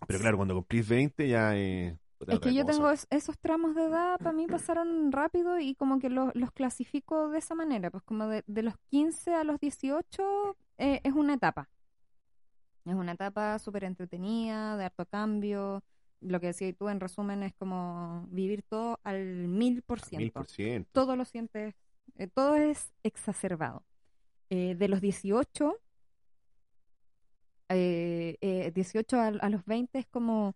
[0.06, 1.98] Pero claro, cuando cumplís 20 ya eh,
[2.28, 5.98] Es que yo tengo es- esos tramos de edad, para mí pasaron rápido y como
[5.98, 9.58] que los, los clasifico de esa manera, pues como de, de los 15 a los
[9.60, 11.68] 18 eh, es una etapa.
[12.84, 15.84] Es una etapa súper entretenida, de harto cambio.
[16.20, 20.32] Lo que decías tú en resumen es como vivir todo al mil por Mil ciento.
[20.40, 20.90] por ciento.
[20.92, 21.74] Todo lo sientes,
[22.16, 23.84] eh, todo es exacerbado.
[24.50, 25.78] Eh, de los 18,
[27.74, 30.54] eh, eh, 18 a, a los 20 es como,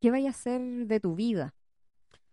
[0.00, 1.54] ¿qué vaya a hacer de tu vida?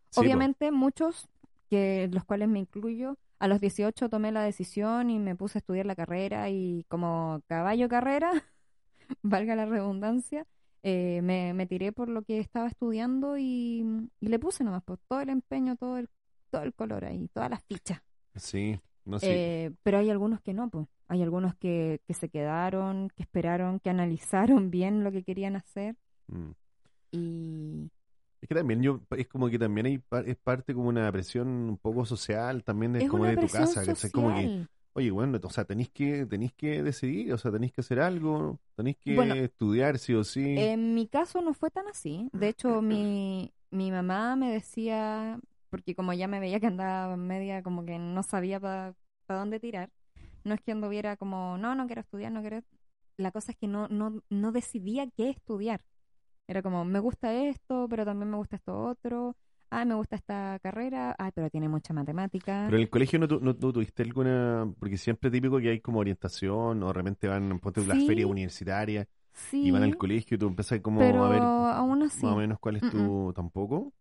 [0.09, 0.19] Sí.
[0.19, 1.29] Obviamente muchos,
[1.69, 5.61] que los cuales me incluyo, a los 18 tomé la decisión y me puse a
[5.61, 8.31] estudiar la carrera y como caballo carrera,
[9.23, 10.45] valga la redundancia,
[10.83, 13.85] eh, me, me tiré por lo que estaba estudiando y,
[14.19, 16.09] y le puse nomás pues, todo el empeño, todo el,
[16.49, 18.01] todo el color ahí, todas las fichas.
[18.35, 19.65] Sí, no sé.
[19.65, 20.87] Eh, pero hay algunos que no, pues.
[21.07, 25.95] Hay algunos que, que se quedaron, que esperaron, que analizaron bien lo que querían hacer
[26.27, 26.51] Mm.
[27.11, 27.91] y...
[28.41, 31.77] Es que también yo, es como que también hay, es parte como una presión un
[31.77, 34.09] poco social, también de, Es como de tu casa, ¿cachai?
[34.09, 37.81] Como que, oye, bueno, o sea, tenéis que, tenéis que decidir, o sea, tenéis que
[37.81, 40.55] hacer algo, tenéis que Bueno, estudiar sí o sí.
[40.57, 42.29] En mi caso no fue tan así.
[42.33, 45.39] De hecho, mi, mi mamá me decía,
[45.71, 48.93] porque como ya me veía que andaba media como que no sabía para
[49.27, 49.89] dónde tirar,
[50.43, 52.61] no es que anduviera como, no, no quiero estudiar, no quiero...
[53.17, 55.81] La cosa es que no, no, no decidía qué estudiar.
[56.47, 59.35] Era como, me gusta esto, pero también me gusta esto otro.
[59.69, 61.15] Ay, me gusta esta carrera.
[61.17, 62.65] Ay, pero tiene mucha matemática.
[62.65, 65.69] Pero en el colegio no, tu- no, no tuviste alguna, porque siempre es típico que
[65.69, 68.07] hay como orientación, o de repente van, ponte las Sí.
[68.07, 72.03] ferias universitarias, Sí, y van al colegio y tú empiezas como pero a ver aún
[72.03, 72.25] así.
[72.25, 73.93] más o menos cuál es tu, tampoco.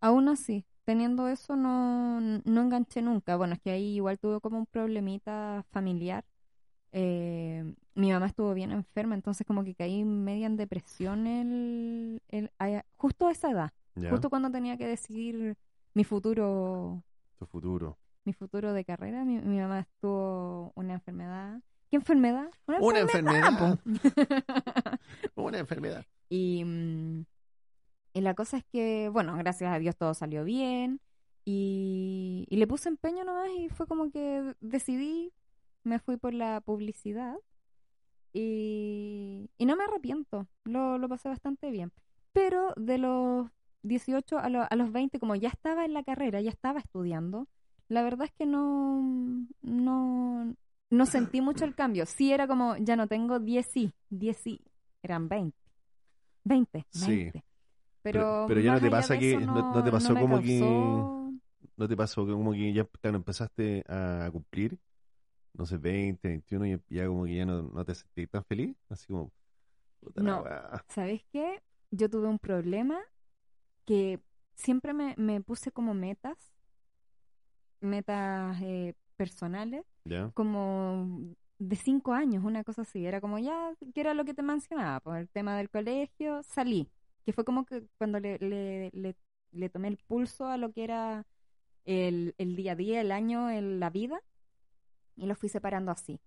[0.00, 3.36] Aún así, teniendo eso, no, no enganché nunca.
[3.36, 6.24] Bueno, es que ahí igual tuve como un problemita familiar.
[6.92, 12.50] Eh, mi mamá estuvo bien enferma, entonces como que caí media en depresión el, el-
[12.96, 13.70] justo a esa edad,
[14.10, 15.56] justo cuando tenía que decidir
[15.92, 17.02] mi futuro,
[17.38, 17.98] tu futuro.
[18.24, 19.24] mi futuro de carrera.
[19.24, 21.60] Mi, mi mamá estuvo una enfermedad.
[21.90, 22.48] ¿Qué enfermedad?
[22.66, 23.58] Una enfermedad.
[23.58, 23.78] po.
[25.42, 26.04] Una enfermedad.
[26.28, 27.24] Y, mm,
[28.16, 31.00] y la cosa es que, bueno, gracias a Dios todo salió bien.
[31.44, 35.32] Y, y le puse empeño nomás y fue como que decidí,
[35.84, 37.36] me fui por la publicidad.
[38.32, 41.92] Y, y no me arrepiento, lo, lo pasé bastante bien.
[42.32, 43.48] Pero de los
[43.82, 47.48] 18 a, lo- a los 20, como ya estaba en la carrera, ya estaba estudiando,
[47.88, 50.54] la verdad es que no, no,
[50.90, 52.04] no sentí mucho el cambio.
[52.04, 54.60] Sí era como, ya no tengo 10 y, 10 y,
[55.02, 55.56] eran 20.
[56.44, 57.30] 20, Sí.
[58.12, 58.18] 20.
[58.18, 60.60] Pero, Pero- pero ya no te pasa que- no- no te pasó como que-
[61.78, 64.78] ¿No te pasó como que ya, claro, empezaste a cumplir,
[65.52, 68.74] no sé, 20, 21 y ya como que ya no, no te sentís tan feliz?
[68.88, 69.30] Así como,
[70.14, 70.44] No.
[70.88, 71.60] ¿Sabes qué?
[71.90, 72.98] Yo tuve un problema
[73.84, 74.20] que
[74.54, 76.36] siempre me, me puse como metas,
[77.80, 79.84] metas eh, personales,
[80.34, 83.04] como de cinco años, una cosa así.
[83.06, 86.88] Era como ya, que era lo que te mencionaba, por el tema del colegio, salí.
[87.26, 89.16] Que fue como que cuando le, le, le,
[89.52, 91.26] le tomé el pulso a lo que era
[91.84, 94.20] el, el día a día, el año, el- la vida,
[95.16, 96.18] y lo fui separando así.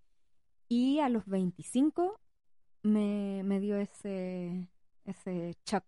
[0.68, 2.20] Y a los 25
[2.84, 4.68] me, me dio ese,
[5.06, 5.84] ese shock.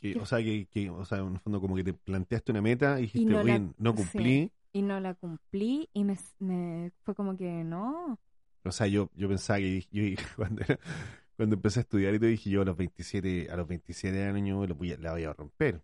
[0.00, 2.62] Que- o sea, que, que, o sea, en el fondo como que te planteaste una
[2.62, 4.52] meta y dijiste, no la- no cumplí.
[4.72, 8.18] Y no la cumplí y me, me fue como que no.
[8.64, 10.02] O sea, yo, yo pensaba que yo,
[10.36, 10.78] cuando, era-
[11.38, 14.68] cuando empecé a estudiar y te dije, yo a los 27, a los 27 años
[14.68, 15.80] lo voy a- la voy a romper.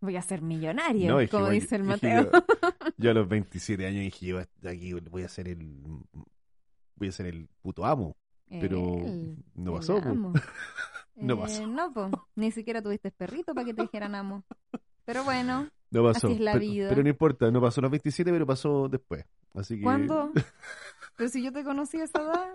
[0.00, 2.30] Voy a ser millonario, No, como dice el dije Mateo.
[2.32, 2.40] Yo,
[2.96, 5.82] yo a los 27 años dije, yo aquí voy a ser el
[6.96, 8.16] voy a ser el puto amo.
[8.48, 9.04] Pero
[9.54, 10.32] no pasó, amo.
[11.16, 11.66] No Eh, pasó.
[11.66, 12.10] No, po.
[12.34, 14.42] ni siquiera tuviste perrito para que te dijeran amo.
[15.04, 16.28] Pero bueno, No pasó.
[16.28, 16.88] Así es la pero, vida.
[16.88, 19.26] pero no importa, no pasó a los 27, pero pasó después.
[19.54, 19.82] Así que...
[19.82, 20.32] ¿cuándo?
[21.20, 22.50] Pero si yo te conocí a esa edad,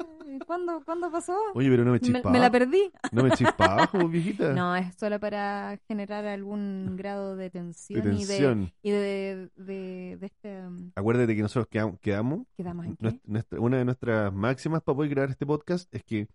[0.48, 1.38] ¿cuándo, ¿cuándo pasó?
[1.54, 2.32] Oye, pero no me Me, chispa.
[2.32, 2.92] me la perdí.
[3.12, 4.54] No me chispa abajo, viejita.
[4.54, 10.18] No, es solo para generar algún grado de de tensión, y de, y de, de,
[10.20, 10.66] de este...
[10.66, 12.48] um, Acuérdate que nosotros quedam- quedamos.
[12.58, 13.20] ¿Quedamos en qué?
[13.26, 16.28] nuestra- una de nuestras máximas para poder grabar este podcast es que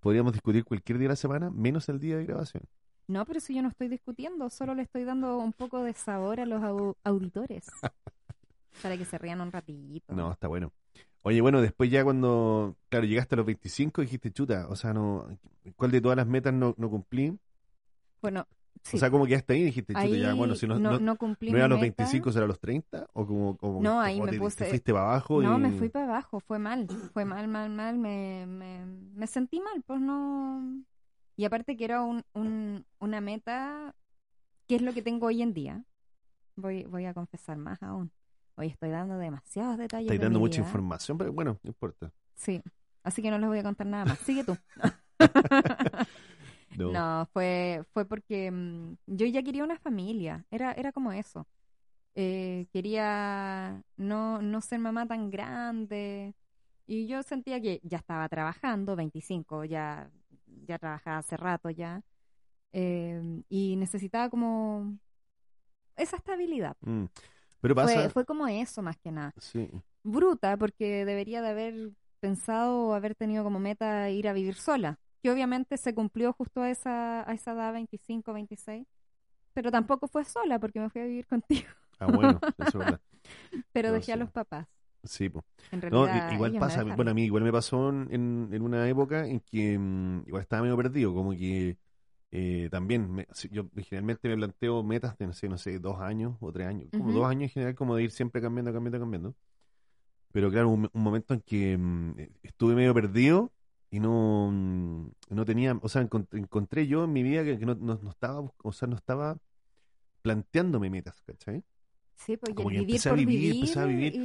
[0.00, 2.64] podríamos discutir cualquier día de la semana, menos el día de grabación.
[3.06, 6.40] No, pero si yo no estoy discutiendo, solo le estoy dando un poco de sabor
[6.40, 7.64] a los au- auditores.
[8.82, 10.12] para que se rían un ratito.
[10.14, 10.72] No, está bueno.
[11.28, 15.26] Oye, bueno, después ya cuando, claro, llegaste a los 25 dijiste, chuta, o sea, no,
[15.76, 17.38] ¿cuál de todas las metas no, no cumplí?
[18.22, 18.46] Bueno,
[18.82, 18.96] sí.
[18.96, 21.16] O sea, como que hasta ahí dijiste, chuta, ahí ya, bueno, si no, no, no,
[21.16, 22.04] cumplí no era a los meta.
[22.04, 25.04] 25, será a los 30, o como, como No, o ahí me te, fuiste para
[25.04, 25.60] abajo No, y...
[25.60, 29.82] me fui para abajo, fue mal, fue mal, mal, mal, me, me, me sentí mal,
[29.86, 30.82] pues no...
[31.36, 33.94] Y aparte que era un, un, una meta,
[34.66, 35.84] que es lo que tengo hoy en día,
[36.56, 38.12] voy, voy a confesar más aún.
[38.58, 40.10] Hoy estoy dando demasiados detalles.
[40.10, 40.66] De dando mi mucha vida.
[40.68, 42.12] información, pero bueno, no importa.
[42.34, 42.60] Sí,
[43.04, 44.18] así que no les voy a contar nada más.
[44.20, 44.56] Sigue tú.
[46.76, 46.92] No.
[46.92, 51.48] No, fue, fue porque mm, yo ya quería una familia, era, era como eso.
[52.14, 56.36] Eh, quería no, no ser mamá tan grande
[56.86, 60.08] y yo sentía que ya estaba trabajando, 25, ya,
[60.66, 62.02] ya trabajaba hace rato ya,
[62.72, 64.96] eh, y necesitaba como
[65.96, 66.76] esa estabilidad.
[66.82, 67.06] Mm.
[67.60, 67.94] Pero pasa...
[67.94, 69.32] Fue, fue como eso más que nada.
[69.38, 69.70] Sí.
[70.02, 71.90] Bruta porque debería de haber
[72.20, 76.62] pensado o haber tenido como meta ir a vivir sola que obviamente se cumplió justo
[76.62, 78.86] a esa, a esa edad, 25, 26,
[79.52, 81.68] pero tampoco fue sola porque me fui a vivir contigo,
[81.98, 83.00] Ah, bueno, eso es verdad.
[83.72, 84.20] pero No, dejé a sí.
[84.20, 84.66] los papás.
[85.02, 85.44] Sí, pues.
[85.72, 89.40] En No, igual pasa, bueno, a mí igual me pasó en, en, una época en
[89.40, 91.76] que mm, igual estaba medio perdido, como que
[92.30, 96.36] eh, también, me- yo generalmente me planteo metas de, no sé, no sé, dos años
[96.40, 97.20] o tres años, como Ujú.
[97.20, 99.34] dos años en general, como de ir siempre cambiando, cambiando, cambiando.
[100.32, 103.50] Pero claro, un, un momento en que mm, estuve medio perdido
[103.90, 107.66] y no, mm, no tenía, o sea, encont- encontré yo en mi vida que, que
[107.66, 109.38] no, no, no estaba, o sea, no estaba
[110.22, 111.62] planteándome metas, ¿cachai?
[112.16, 114.20] Sí, pues como que empecé a vivir, empecé a vivir,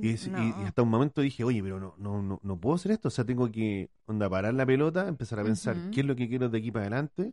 [0.00, 0.38] y, Y, no.
[0.38, 3.08] y hasta un momento dije, oye, pero no, no, no, no puedo hacer esto.
[3.08, 5.90] O sea, tengo que onda, parar la pelota, empezar a pensar Ujú.
[5.90, 7.32] qué es lo que quiero de aquí para adelante,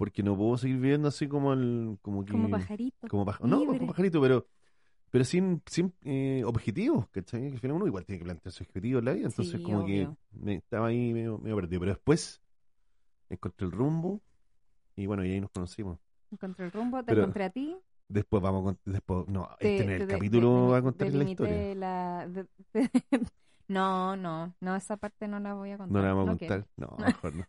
[0.00, 3.06] porque no puedo seguir viviendo así como el, como que, como pajarito.
[3.08, 4.46] como no, como pajarito, pero,
[5.10, 7.42] pero sin, sin eh, objetivos, ¿cachai?
[7.48, 9.80] Que al final uno igual tiene que plantearse objetivos en la vida, entonces Sí, como
[9.80, 10.16] obvio.
[10.32, 11.80] que me, estaba ahí medio, medio perdido.
[11.80, 12.40] Pero después
[13.28, 14.22] encontré el rumbo
[14.96, 15.98] y bueno, y ahí nos conocimos.
[16.30, 17.76] Encontré el rumbo, te Pero- encontré a ti.
[18.08, 21.24] Después vamos a con- después, no, te- este en el capítulo va a contar la
[21.24, 21.74] historia.
[21.74, 22.46] la-
[23.70, 25.94] no, no, no, esa parte no la voy a contar.
[25.94, 26.56] No la vamos a no quiero.
[26.56, 26.70] contar.
[26.76, 27.46] No, mejor no.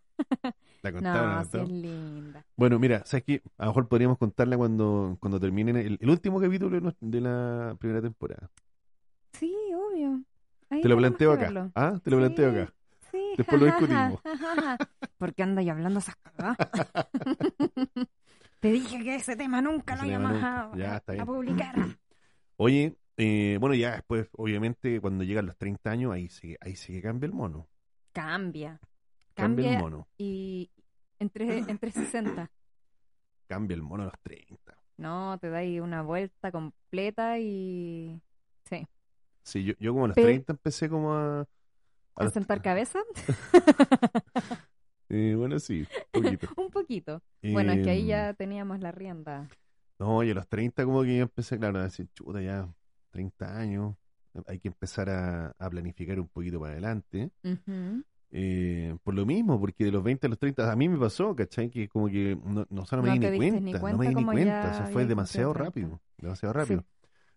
[0.83, 1.63] La contaba, la No, sí contaba.
[1.63, 2.45] es linda.
[2.55, 3.41] Bueno, mira, ¿sabes qué?
[3.57, 8.01] A lo mejor podríamos contarla cuando, cuando termine el, el último capítulo de, la primera
[8.01, 8.49] temporada.
[9.33, 10.21] Sí, obvio.
[10.69, 11.45] Ahí Te lo planteo que acá.
[11.45, 11.71] verlo.
[11.75, 12.73] Ah, te lo planteo Sí, acá.
[13.11, 14.21] Sí, Después lo ja, discutimos.
[14.23, 14.77] ja, ja, ja.
[15.17, 16.57] ¿Por qué andas hablando esas cagadas?
[18.59, 20.69] Te dije que ese tema nunca Ese lo nunca.
[20.71, 21.25] a, Ya, está a bien.
[21.25, 21.75] publicar.
[22.57, 26.93] Oye, eh, bueno, ya después, obviamente, cuando llegan los 30 años, ahí sí, ahí sí
[26.93, 27.67] que cambia el mono.
[28.13, 28.79] Cambia.
[29.33, 30.07] Cambia el mono.
[30.17, 30.69] y
[31.19, 32.49] entre, entre 60.
[33.47, 34.77] Cambia el mono a los 30.
[34.97, 38.21] No, te da ahí una vuelta completa y...
[38.65, 38.87] Sí.
[39.43, 41.41] Sí, yo, yo como a los Pe- 30 empecé como a...
[41.41, 41.45] a
[42.15, 42.99] ¿A los- sentar cabeza?
[45.09, 46.47] eh, bueno, sí, un poquito.
[46.55, 47.21] Un poquito.
[47.41, 49.49] Bueno, es que ahí Em, ya teníamos la rienda.
[49.99, 52.67] No, y a los 30 como que yo empecé, claro, a decir, chuta, ya
[53.11, 53.95] 30 años,
[54.47, 57.31] hay que empezar a, a planificar un poquito para adelante.
[57.43, 58.03] Ujú.
[58.33, 61.35] Eh, por lo mismo, porque de los 20 a los 30, a mí me pasó,
[61.35, 61.69] ¿cachai?
[61.69, 64.07] Que como que no, no, no me No di ni diste cuenta, ni no me
[64.07, 65.65] di ni cuenta, ya o sea, fue demasiado 30.
[65.65, 66.85] rápido, demasiado rápido.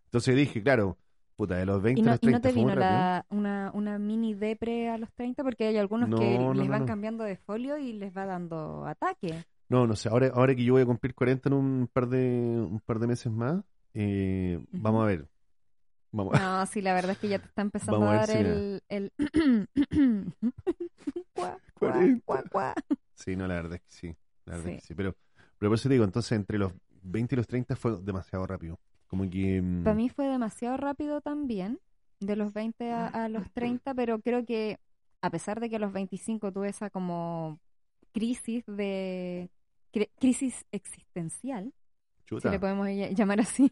[0.07, 0.97] Entonces dije, claro,
[1.37, 3.73] Puta, de los 20 ¿Y a no, los y no 30 te vino la, una,
[3.75, 5.43] una mini depre a los 30?
[5.43, 6.87] Porque hay algunos No, que no, les no, van no.
[6.87, 9.35] cambiando de folio y les va dando ataque.
[9.69, 12.19] No, no sé, ahora, ahora que yo voy a cumplir 40 en un par de,
[12.71, 14.83] un par de meses más, eh, Ujú.
[14.83, 15.29] vamos a ver.
[16.17, 18.39] Vamos No, sí, la verdad es que ya te está empezando Vamos a dar si
[18.39, 18.83] el...
[18.89, 19.13] el...
[21.35, 22.43] Cuá, cuá, 40.
[22.51, 22.75] cuá.
[23.15, 24.17] Sí, no, la verdad es que sí.
[24.45, 24.75] La verdad Sí.
[24.77, 24.95] es que sí.
[24.95, 25.17] Pero,
[25.59, 26.73] pero por eso te digo, entonces entre los
[27.03, 28.79] 20 y los 30 fue demasiado rápido.
[29.09, 29.61] Como que...
[29.61, 31.81] mm, Para mí fue demasiado rápido también,
[32.21, 34.79] de los 20 a, a los 30, pero creo que
[35.21, 37.59] a pesar de que a los 25 tuve esa como
[38.13, 39.51] crisis de...
[39.93, 41.73] cri- crisis existencial,
[42.27, 42.49] chuta.
[42.49, 43.71] si le podemos ll- llamar así.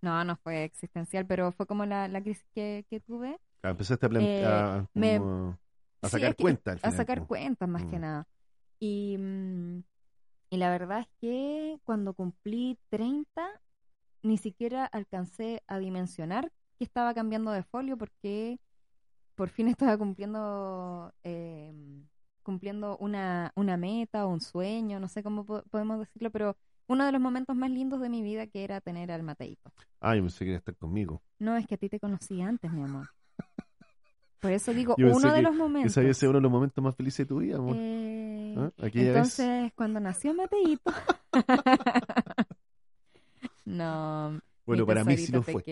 [0.00, 3.38] No, no fue existencial, pero fue como la, la crisis que, que tuve.
[3.62, 6.90] Ah, empezaste a, plan- Eh, a, me- a Sí, sacar es que- cuenta al A
[6.92, 8.00] sacar cuentas más que Mm.
[8.00, 8.28] nada.
[8.78, 9.78] Y, mm,
[10.50, 13.48] y la verdad es que cuando cumplí 30,
[14.22, 18.60] ni siquiera alcancé a dimensionar que estaba cambiando de folio porque
[19.34, 21.72] por fin estaba cumpliendo eh,
[22.44, 26.56] cumpliendo una, una meta o un sueño, no sé cómo po- podemos decirlo, pero
[26.88, 29.70] uno de los momentos más lindos de mi vida que era tener al Mateito.
[30.00, 31.22] Ah, yo pensé que iba a estar conmigo.
[31.38, 33.08] No, es que a ti te conocí antes, mi amor.
[34.40, 35.92] Por eso digo, Yo uno de los momentos.
[35.92, 37.76] Ese había sido uno de los momentos más felices de tu vida, amor.
[37.78, 38.70] Eh, ¿Ah?
[38.78, 38.94] Vez.
[38.94, 40.92] entonces, cuando nació Mateito.
[43.64, 44.40] no.
[44.64, 45.62] Bueno, para mí sí lo fue.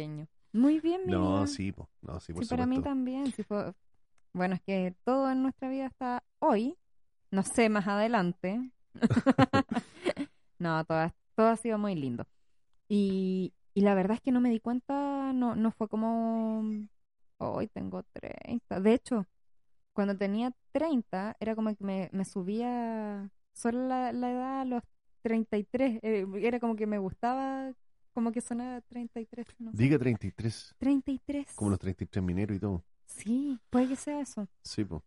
[0.53, 1.47] Muy bien, mi No, vida.
[1.47, 1.89] sí, po.
[2.03, 2.91] no, sí, por Sí, para mí supuesto.
[2.91, 3.27] también.
[3.33, 3.73] sí fue...
[4.33, 6.77] Bueno, es que todo en nuestra vida está hoy.
[7.31, 8.71] No sé, más adelante.
[10.59, 12.27] no, todo, todo ha sido muy lindo.
[12.89, 16.63] Y, y la verdad es que no me di cuenta, no, no fue como,
[17.39, 18.81] hoy tengo 30.
[18.81, 19.27] De hecho,
[19.93, 24.83] cuando tenía 30, era como que me, me subía solo la, la edad a los
[25.23, 26.01] 33.
[26.03, 27.73] eh, era como que me gustaba,
[28.13, 29.47] como que sonaba 33.
[29.59, 29.71] No.
[29.73, 31.53] Diga 33, 33.
[31.55, 32.85] como los 33 mineros y todo.
[33.07, 34.49] Sí, puede que sea eso.
[34.63, 35.03] Sí, po.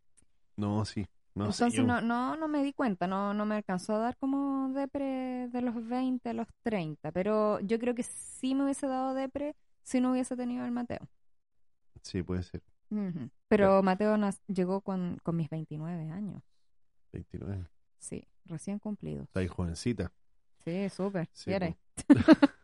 [0.58, 1.06] No, sí.
[1.36, 4.00] No, sé, Entonces yo- no, no, no me di cuenta, no, no me alcanzó a
[4.00, 8.64] dar como depre de los 20 a los 30, pero yo creo que sí me
[8.66, 11.08] hubiese dado depre si no hubiese tenido el Mateo.
[12.02, 12.62] Sí, puede ser.
[13.48, 16.42] Pero Mateo nas- llegó con, con mis 29 años,
[17.14, 17.66] 29.
[18.00, 19.26] sí, recién cumplidos.
[19.28, 20.12] Está ahí jovencita.
[20.64, 21.76] Sí, súper, Sí, ¿quieres?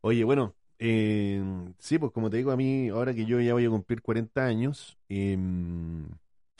[0.00, 1.42] Oye, bueno, eh,
[1.78, 4.44] sí, pues como te digo, a mí, ahora que yo ya voy a cumplir 40
[4.44, 6.08] años, em,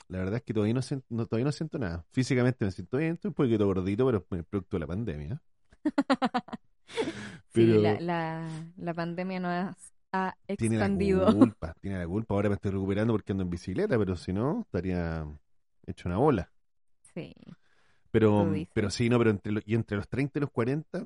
[0.07, 2.05] la verdad es que todavía no, sien- no- todavía no siento nada.
[2.11, 5.41] Físicamente me siento bien, estoy un poquito gordito, pero es producto de la pandemia.
[7.53, 9.75] Sí, Pero- la, la, la pandemia nos
[10.11, 11.35] ha Tiene la expandido.
[11.37, 12.33] culpa, tiene la culpa.
[12.35, 15.25] Ahora me estoy recuperando porque ando en bicicleta, pero si no, estaría
[15.85, 16.51] hecho una bola.
[17.13, 17.33] Sí,
[18.11, 18.69] Pero, dices.
[18.73, 21.05] pero sí, no, pero entre, lo- y entre los 30 y los 40,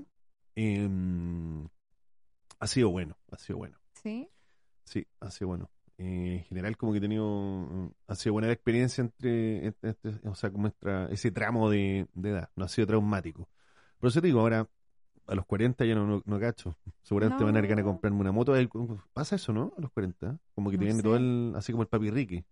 [0.55, 1.67] em,
[2.59, 3.77] ha sido bueno, ha sido bueno.
[3.93, 4.29] sí,
[4.85, 5.69] Sí, ha sido bueno.
[5.99, 10.29] Eh, en general, como que he tenido, ha sido buena la experiencia entre, entre- entre-
[10.29, 12.49] o sea, como nuestra, ese tramo de, de edad.
[12.55, 13.49] No ha sido traumático.
[13.99, 14.67] Por eso te digo, ahora,
[15.25, 16.77] a los 40 ya no, no, no cacho.
[17.01, 17.89] Seguramente van a de No.
[17.89, 18.53] comprarme una moto.
[19.13, 19.73] ¿Pasa eso, no?
[19.77, 20.37] A los 40.
[20.53, 21.03] Como que te viene sé.
[21.03, 22.45] todo el, así como el papi Ricky.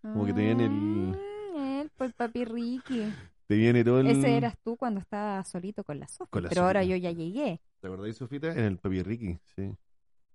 [0.00, 3.12] Como que te viene el- Mm, él, pues papi Ricky.
[3.46, 4.06] Te viene todo el...
[4.08, 6.06] Ese eras tú cuando estabas solito con la
[6.42, 7.60] la Pero ahora yo ya llegué.
[7.80, 8.52] ¿Te acordás, Sofita?
[8.52, 9.72] En el papi Ricky, sí.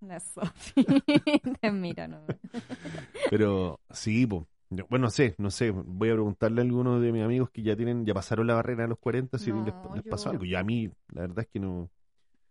[0.07, 0.83] La Sofi.
[1.61, 2.19] Te no.
[3.29, 4.47] Pero sí, po.
[4.69, 5.71] Yo- bueno, no sé, no sé.
[5.71, 8.85] Voy a preguntarle a algunos de mis amigos que ya tienen, ya pasaron la barrera
[8.85, 10.45] a los 40 si No, les, les pasó yo- algo.
[10.45, 11.89] Y a mí, la verdad es que no.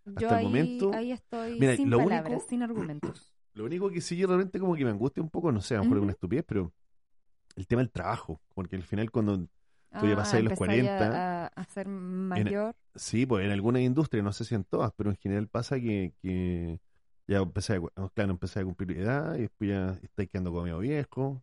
[0.05, 3.33] Yo el ahí, momento- ahí estoy Mira, sin lo palabras, único- sin argumentos.
[3.55, 5.79] Lo único que sí, de repente como que me angustia un poco, no sé, a
[5.79, 6.17] lo mejor es una Ujú.
[6.17, 6.73] estupidez, pero
[7.55, 8.41] el tema del trabajo.
[8.55, 9.37] Porque al final cuando,
[10.01, 11.45] Tú ya Ah, pasáis los empezáis 40.
[11.45, 12.75] A, a ser mayor.
[12.95, 16.15] sí, pues en algunas industrias, no sé si en todas, pero en general pasa que,
[16.23, 16.81] que
[17.27, 21.43] ya empecé a, claro, empecé a cumplir edad y después ya estáis quedando como viejo.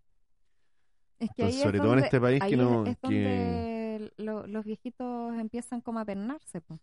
[1.19, 2.85] Es que Entonces, es sobre todo en este país que no...
[2.85, 6.61] es que- lo- los viejitos empiezan como a pernarse.
[6.61, 6.79] po.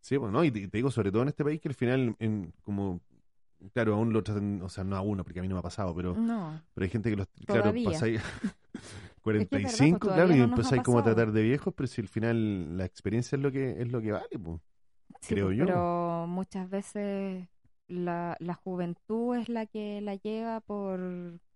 [0.00, 2.16] Sí, pues no, y te, te digo sobre todo en este país que al final,
[2.18, 3.00] en, como,
[3.74, 5.62] claro, aún lo tratan, o sea, no a uno, porque a mí no me ha
[5.62, 6.60] pasado, pero, No.
[6.74, 8.20] pero hay gente que los, claro, pasáis
[9.36, 11.74] Es que es verdad, 45, pues, claro, y no empezáis como a tratar de viejos,
[11.74, 14.60] pero si al final la experiencia es lo que es lo que vale, pues.
[15.20, 15.64] Sí, creo pues, yo.
[15.66, 17.46] Pero muchas veces
[17.90, 21.00] la, la juventud es la que la lleva por,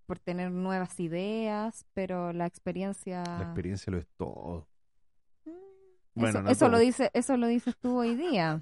[0.06, 3.22] por tener nuevas ideas, pero la experiencia...
[3.24, 4.68] La experiencia lo es todo.
[5.44, 5.50] Mm,
[6.14, 8.58] Bueno, eso, no eso lo dice, eso lo dices tú hoy día.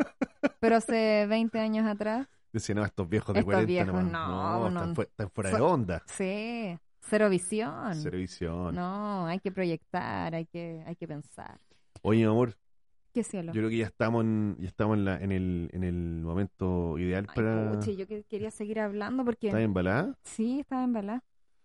[0.60, 4.12] Pero hace 20 años atrás, Decían, no, estos viejos de Estos 40 viejos, nomás.
[4.12, 4.94] no, están, no.
[4.94, 6.02] fue- están fuera de So- onda.
[6.06, 7.94] sí, cero visión.
[7.94, 8.74] Cero visión.
[8.74, 11.58] No, hay que proyectar, hay que, hay que pensar.
[12.02, 12.54] Oye, mi amor,
[13.12, 13.52] ¿Qué cielo?
[13.52, 16.96] Yo creo que ya estamos en, ya estamos en, la, en, el, en el momento
[16.98, 17.72] ideal Ay, para...
[17.72, 19.48] pucha, yo que- quería seguir hablando porque...
[19.48, 20.16] ¿Estás embalada?
[20.24, 21.22] Sí, estaba embalada.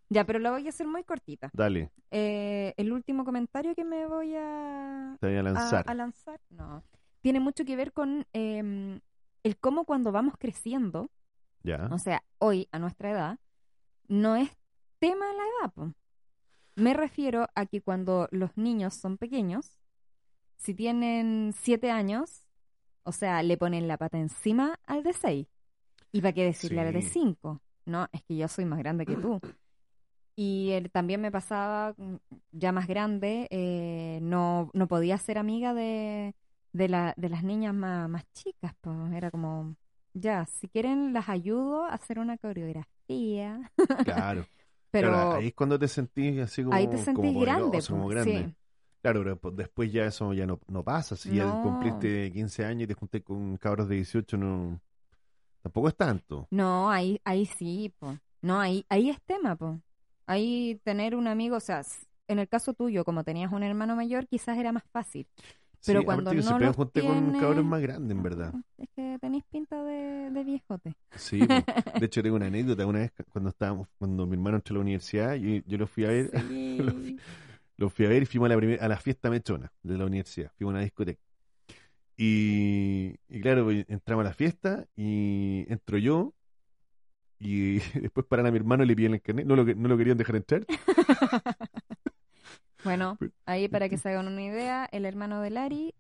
[0.10, 1.50] Ya, pero la voy a hacer muy cortita.
[1.54, 5.84] Dale, Eh, el último comentario que me voy a, te voy a lanzar.
[5.88, 6.84] a, a lanzar, no,
[7.22, 9.00] tiene mucho que ver con em,
[9.44, 11.10] el cómo cuando vamos creciendo,
[11.64, 11.88] Ya.
[11.92, 13.40] o sea, hoy a nuestra edad,
[14.08, 14.50] no es
[15.00, 15.74] tema la edad.
[15.74, 15.94] po.
[16.76, 19.78] Me refiero a que cuando los niños son pequeños,
[20.58, 22.44] si tienen siete años,
[23.04, 25.48] o sea, le ponen la pata encima al de seis.
[26.12, 27.62] ¿Y para qué decirle al de cinco?
[27.86, 29.40] No, es que yo soy más grande que tú.
[30.36, 32.16] Y él también me pasaba, mm,
[32.52, 36.36] ya más grande, eh, no, no podía ser amiga de,
[36.74, 38.74] de, la, de las niñas más, más chicas.
[38.82, 39.76] Pues era como,
[40.14, 43.72] ya, si quieren las ayudo a hacer una coreografía.
[44.06, 44.46] Claro.
[44.92, 47.82] Pero Claro, ahí es cuando te sentís así como, ahí te como sentís grande.
[47.88, 48.32] como grande.
[48.48, 48.56] sí.
[49.14, 51.16] Claro, pero después ya eso ya no, no pasa.
[51.16, 54.82] Si ya cumpliste 15 años y te junté con cabros de 18, no...
[55.62, 56.46] Tampoco es tanto.
[56.52, 58.18] No, ahí, ahí sí, po.
[58.42, 59.80] No, ahí, ahí es tema, po.
[60.26, 61.84] Ahí tener un amigo, o sea,
[62.28, 65.26] en el caso tuyo, como tenías un hermano mayor, quizás era más fácil.
[65.86, 68.54] Pero Sí, cuando no siempre los junté con cabros más grandes, en verdad.
[68.78, 70.96] Es que tenéis pinta de, de viejote.
[71.16, 71.54] Sí, po.
[71.98, 72.86] de hecho tengo una anécdota.
[72.86, 76.04] Una vez cuando estábamos, cuando mi hermano entró a la universidad, yo, yo lo fui
[76.04, 76.30] a ver,
[76.80, 77.18] lo, fui,
[77.78, 80.06] lo fui a ver y fuimos a la, primer- a la fiesta mechona de la
[80.06, 80.52] universidad.
[80.58, 81.22] Fuimos a una discoteca.
[82.18, 86.34] Y, y claro, pues, entramos a la fiesta y entro yo
[87.40, 89.46] y después paran a mi hermano y le piden el carnet.
[89.46, 90.66] No lo, que- no lo querían dejar entrar.
[92.84, 95.94] Bueno, ahí para que se hagan una idea, el hermano de Lari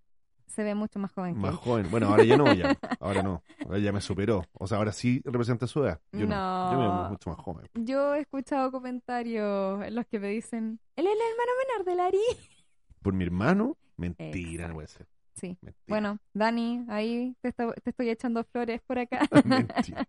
[0.58, 1.58] se ve mucho más joven que Más él.
[1.58, 1.88] joven.
[1.92, 2.76] Bueno, ahora ya no, ya.
[3.00, 3.44] Ahora no.
[3.64, 4.44] Ahora ya me superó.
[4.54, 6.02] O sea, ahora sí representa su edad.
[6.12, 6.72] Yo no.
[6.72, 7.70] Yo me veo mucho más joven.
[7.76, 11.96] Yo he escuchado comentarios en los que me dicen, él es el hermano menor de
[11.96, 12.18] Lari.
[13.04, 14.68] Por mi hermano, mentira, Exacto.
[14.70, 15.08] no puede ser.
[15.36, 15.48] Sí.
[15.62, 15.84] Mentira.
[15.88, 19.20] Bueno, Dani, ahí te, esto- te estoy echando flores por acá.
[19.46, 20.08] Mentira.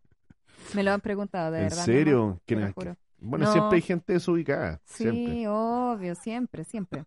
[0.74, 1.86] me lo han preguntado, de ¿En verdad.
[1.86, 2.22] mi serio?
[2.22, 2.96] amor, ¿Qué te lo na- juro.
[3.20, 3.52] Bueno, No.
[3.52, 4.80] siempre hay gente desubicada.
[4.84, 5.48] Sí, Siempre.
[5.48, 7.04] obvio, siempre, siempre.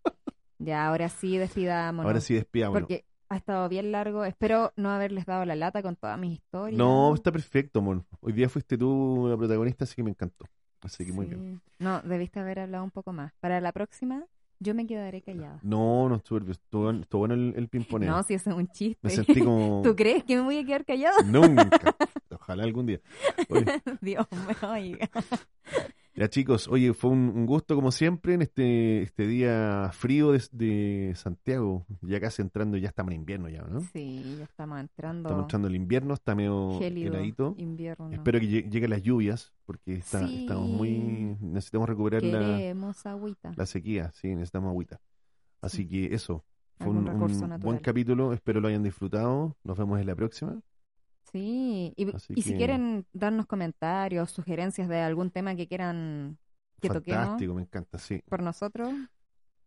[0.60, 2.06] ya, ahora sí despidámonos.
[2.06, 2.82] Ahora sí despidámonos.
[2.84, 4.26] Porque ha estado bien largo.
[4.26, 6.78] Espero no haberles dado la lata con todas mis historias.
[6.78, 8.04] No, está perfecto, amor.
[8.20, 10.46] Hoy día fuiste tú la protagonista, así que me encantó.
[10.82, 11.62] Así que muy bien.
[11.80, 13.32] No, debiste haber hablado un poco más.
[13.40, 14.26] Para la próxima,
[14.60, 15.60] yo me quedaré callada.
[15.64, 18.10] No, no estuvo, estuvo, bueno- estuvo bueno el, el pimponeo.
[18.12, 19.00] No, si eso es un chiste.
[19.02, 19.82] me sentí como...
[19.84, 21.22] ¿Tú crees que me voy a quedar callada?
[21.26, 21.96] Nunca.
[22.32, 23.00] Ojalá algún día.
[23.50, 23.66] Oye,
[24.02, 25.10] Dios me oiga.
[26.14, 30.44] Ya chicos, oye, fue un, un gusto como siempre en este, este día frío de,
[30.52, 33.80] de Santiago, ya casi entrando, ya estamos en invierno ya, ¿no?
[33.94, 35.30] Sí, ya estamos entrando.
[35.30, 37.56] Estamos entrando el invierno, está medio gélido heladito.
[37.58, 38.12] invierno.
[38.12, 40.42] Espero que lle- lleguen las lluvias, porque está, Sí.
[40.42, 43.54] estamos muy, necesitamos recuperar la, Queremos agüita.
[43.56, 45.00] la sequía, sí, necesitamos agüita.
[45.62, 45.88] Así Sí.
[45.88, 46.44] que eso,
[46.78, 47.06] fue un,
[47.62, 50.60] buen capítulo, espero lo hayan disfrutado, nos vemos en la próxima.
[51.32, 52.08] Sí, y,
[52.42, 56.38] si que- quieren darnos comentarios, sugerencias de algún tema que quieran
[56.82, 58.22] que toquemos Fantástico, me encanta, sí.
[58.28, 58.90] por nosotros,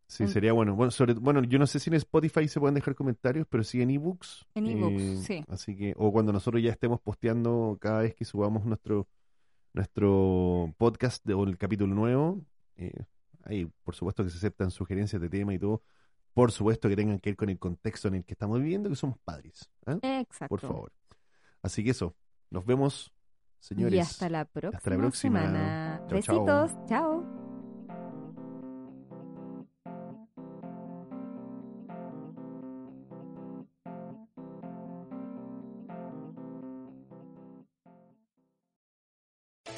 [0.07, 0.75] Sí, sería bueno.
[0.75, 3.81] Bueno, sobre, bueno, yo no sé si en Spotify se pueden dejar comentarios, pero sí
[3.81, 4.47] en ebooks.
[4.55, 5.45] En ebooks, Eh, sí.
[5.49, 9.09] Así que, o cuando nosotros ya estemos posteando cada vez que subamos nuestro
[9.73, 12.41] nuestro podcast de- o el capítulo nuevo,
[12.77, 12.93] eh,
[13.45, 15.83] ahí por supuesto que se aceptan sugerencias de tema y todo.
[16.33, 18.97] Por supuesto que tengan que ir con el contexto en el que estamos viviendo, que
[18.97, 19.71] somos padres.
[19.87, 19.99] ¿ah?
[20.03, 20.49] exacto.
[20.49, 20.93] Por favor.
[21.65, 22.15] Así que eso,
[22.51, 23.15] nos vemos,
[23.59, 23.95] señores.
[23.95, 25.41] Y hasta la próxima, Hasta la próxima.
[25.41, 26.03] semana.
[26.11, 27.34] Besitos, chao.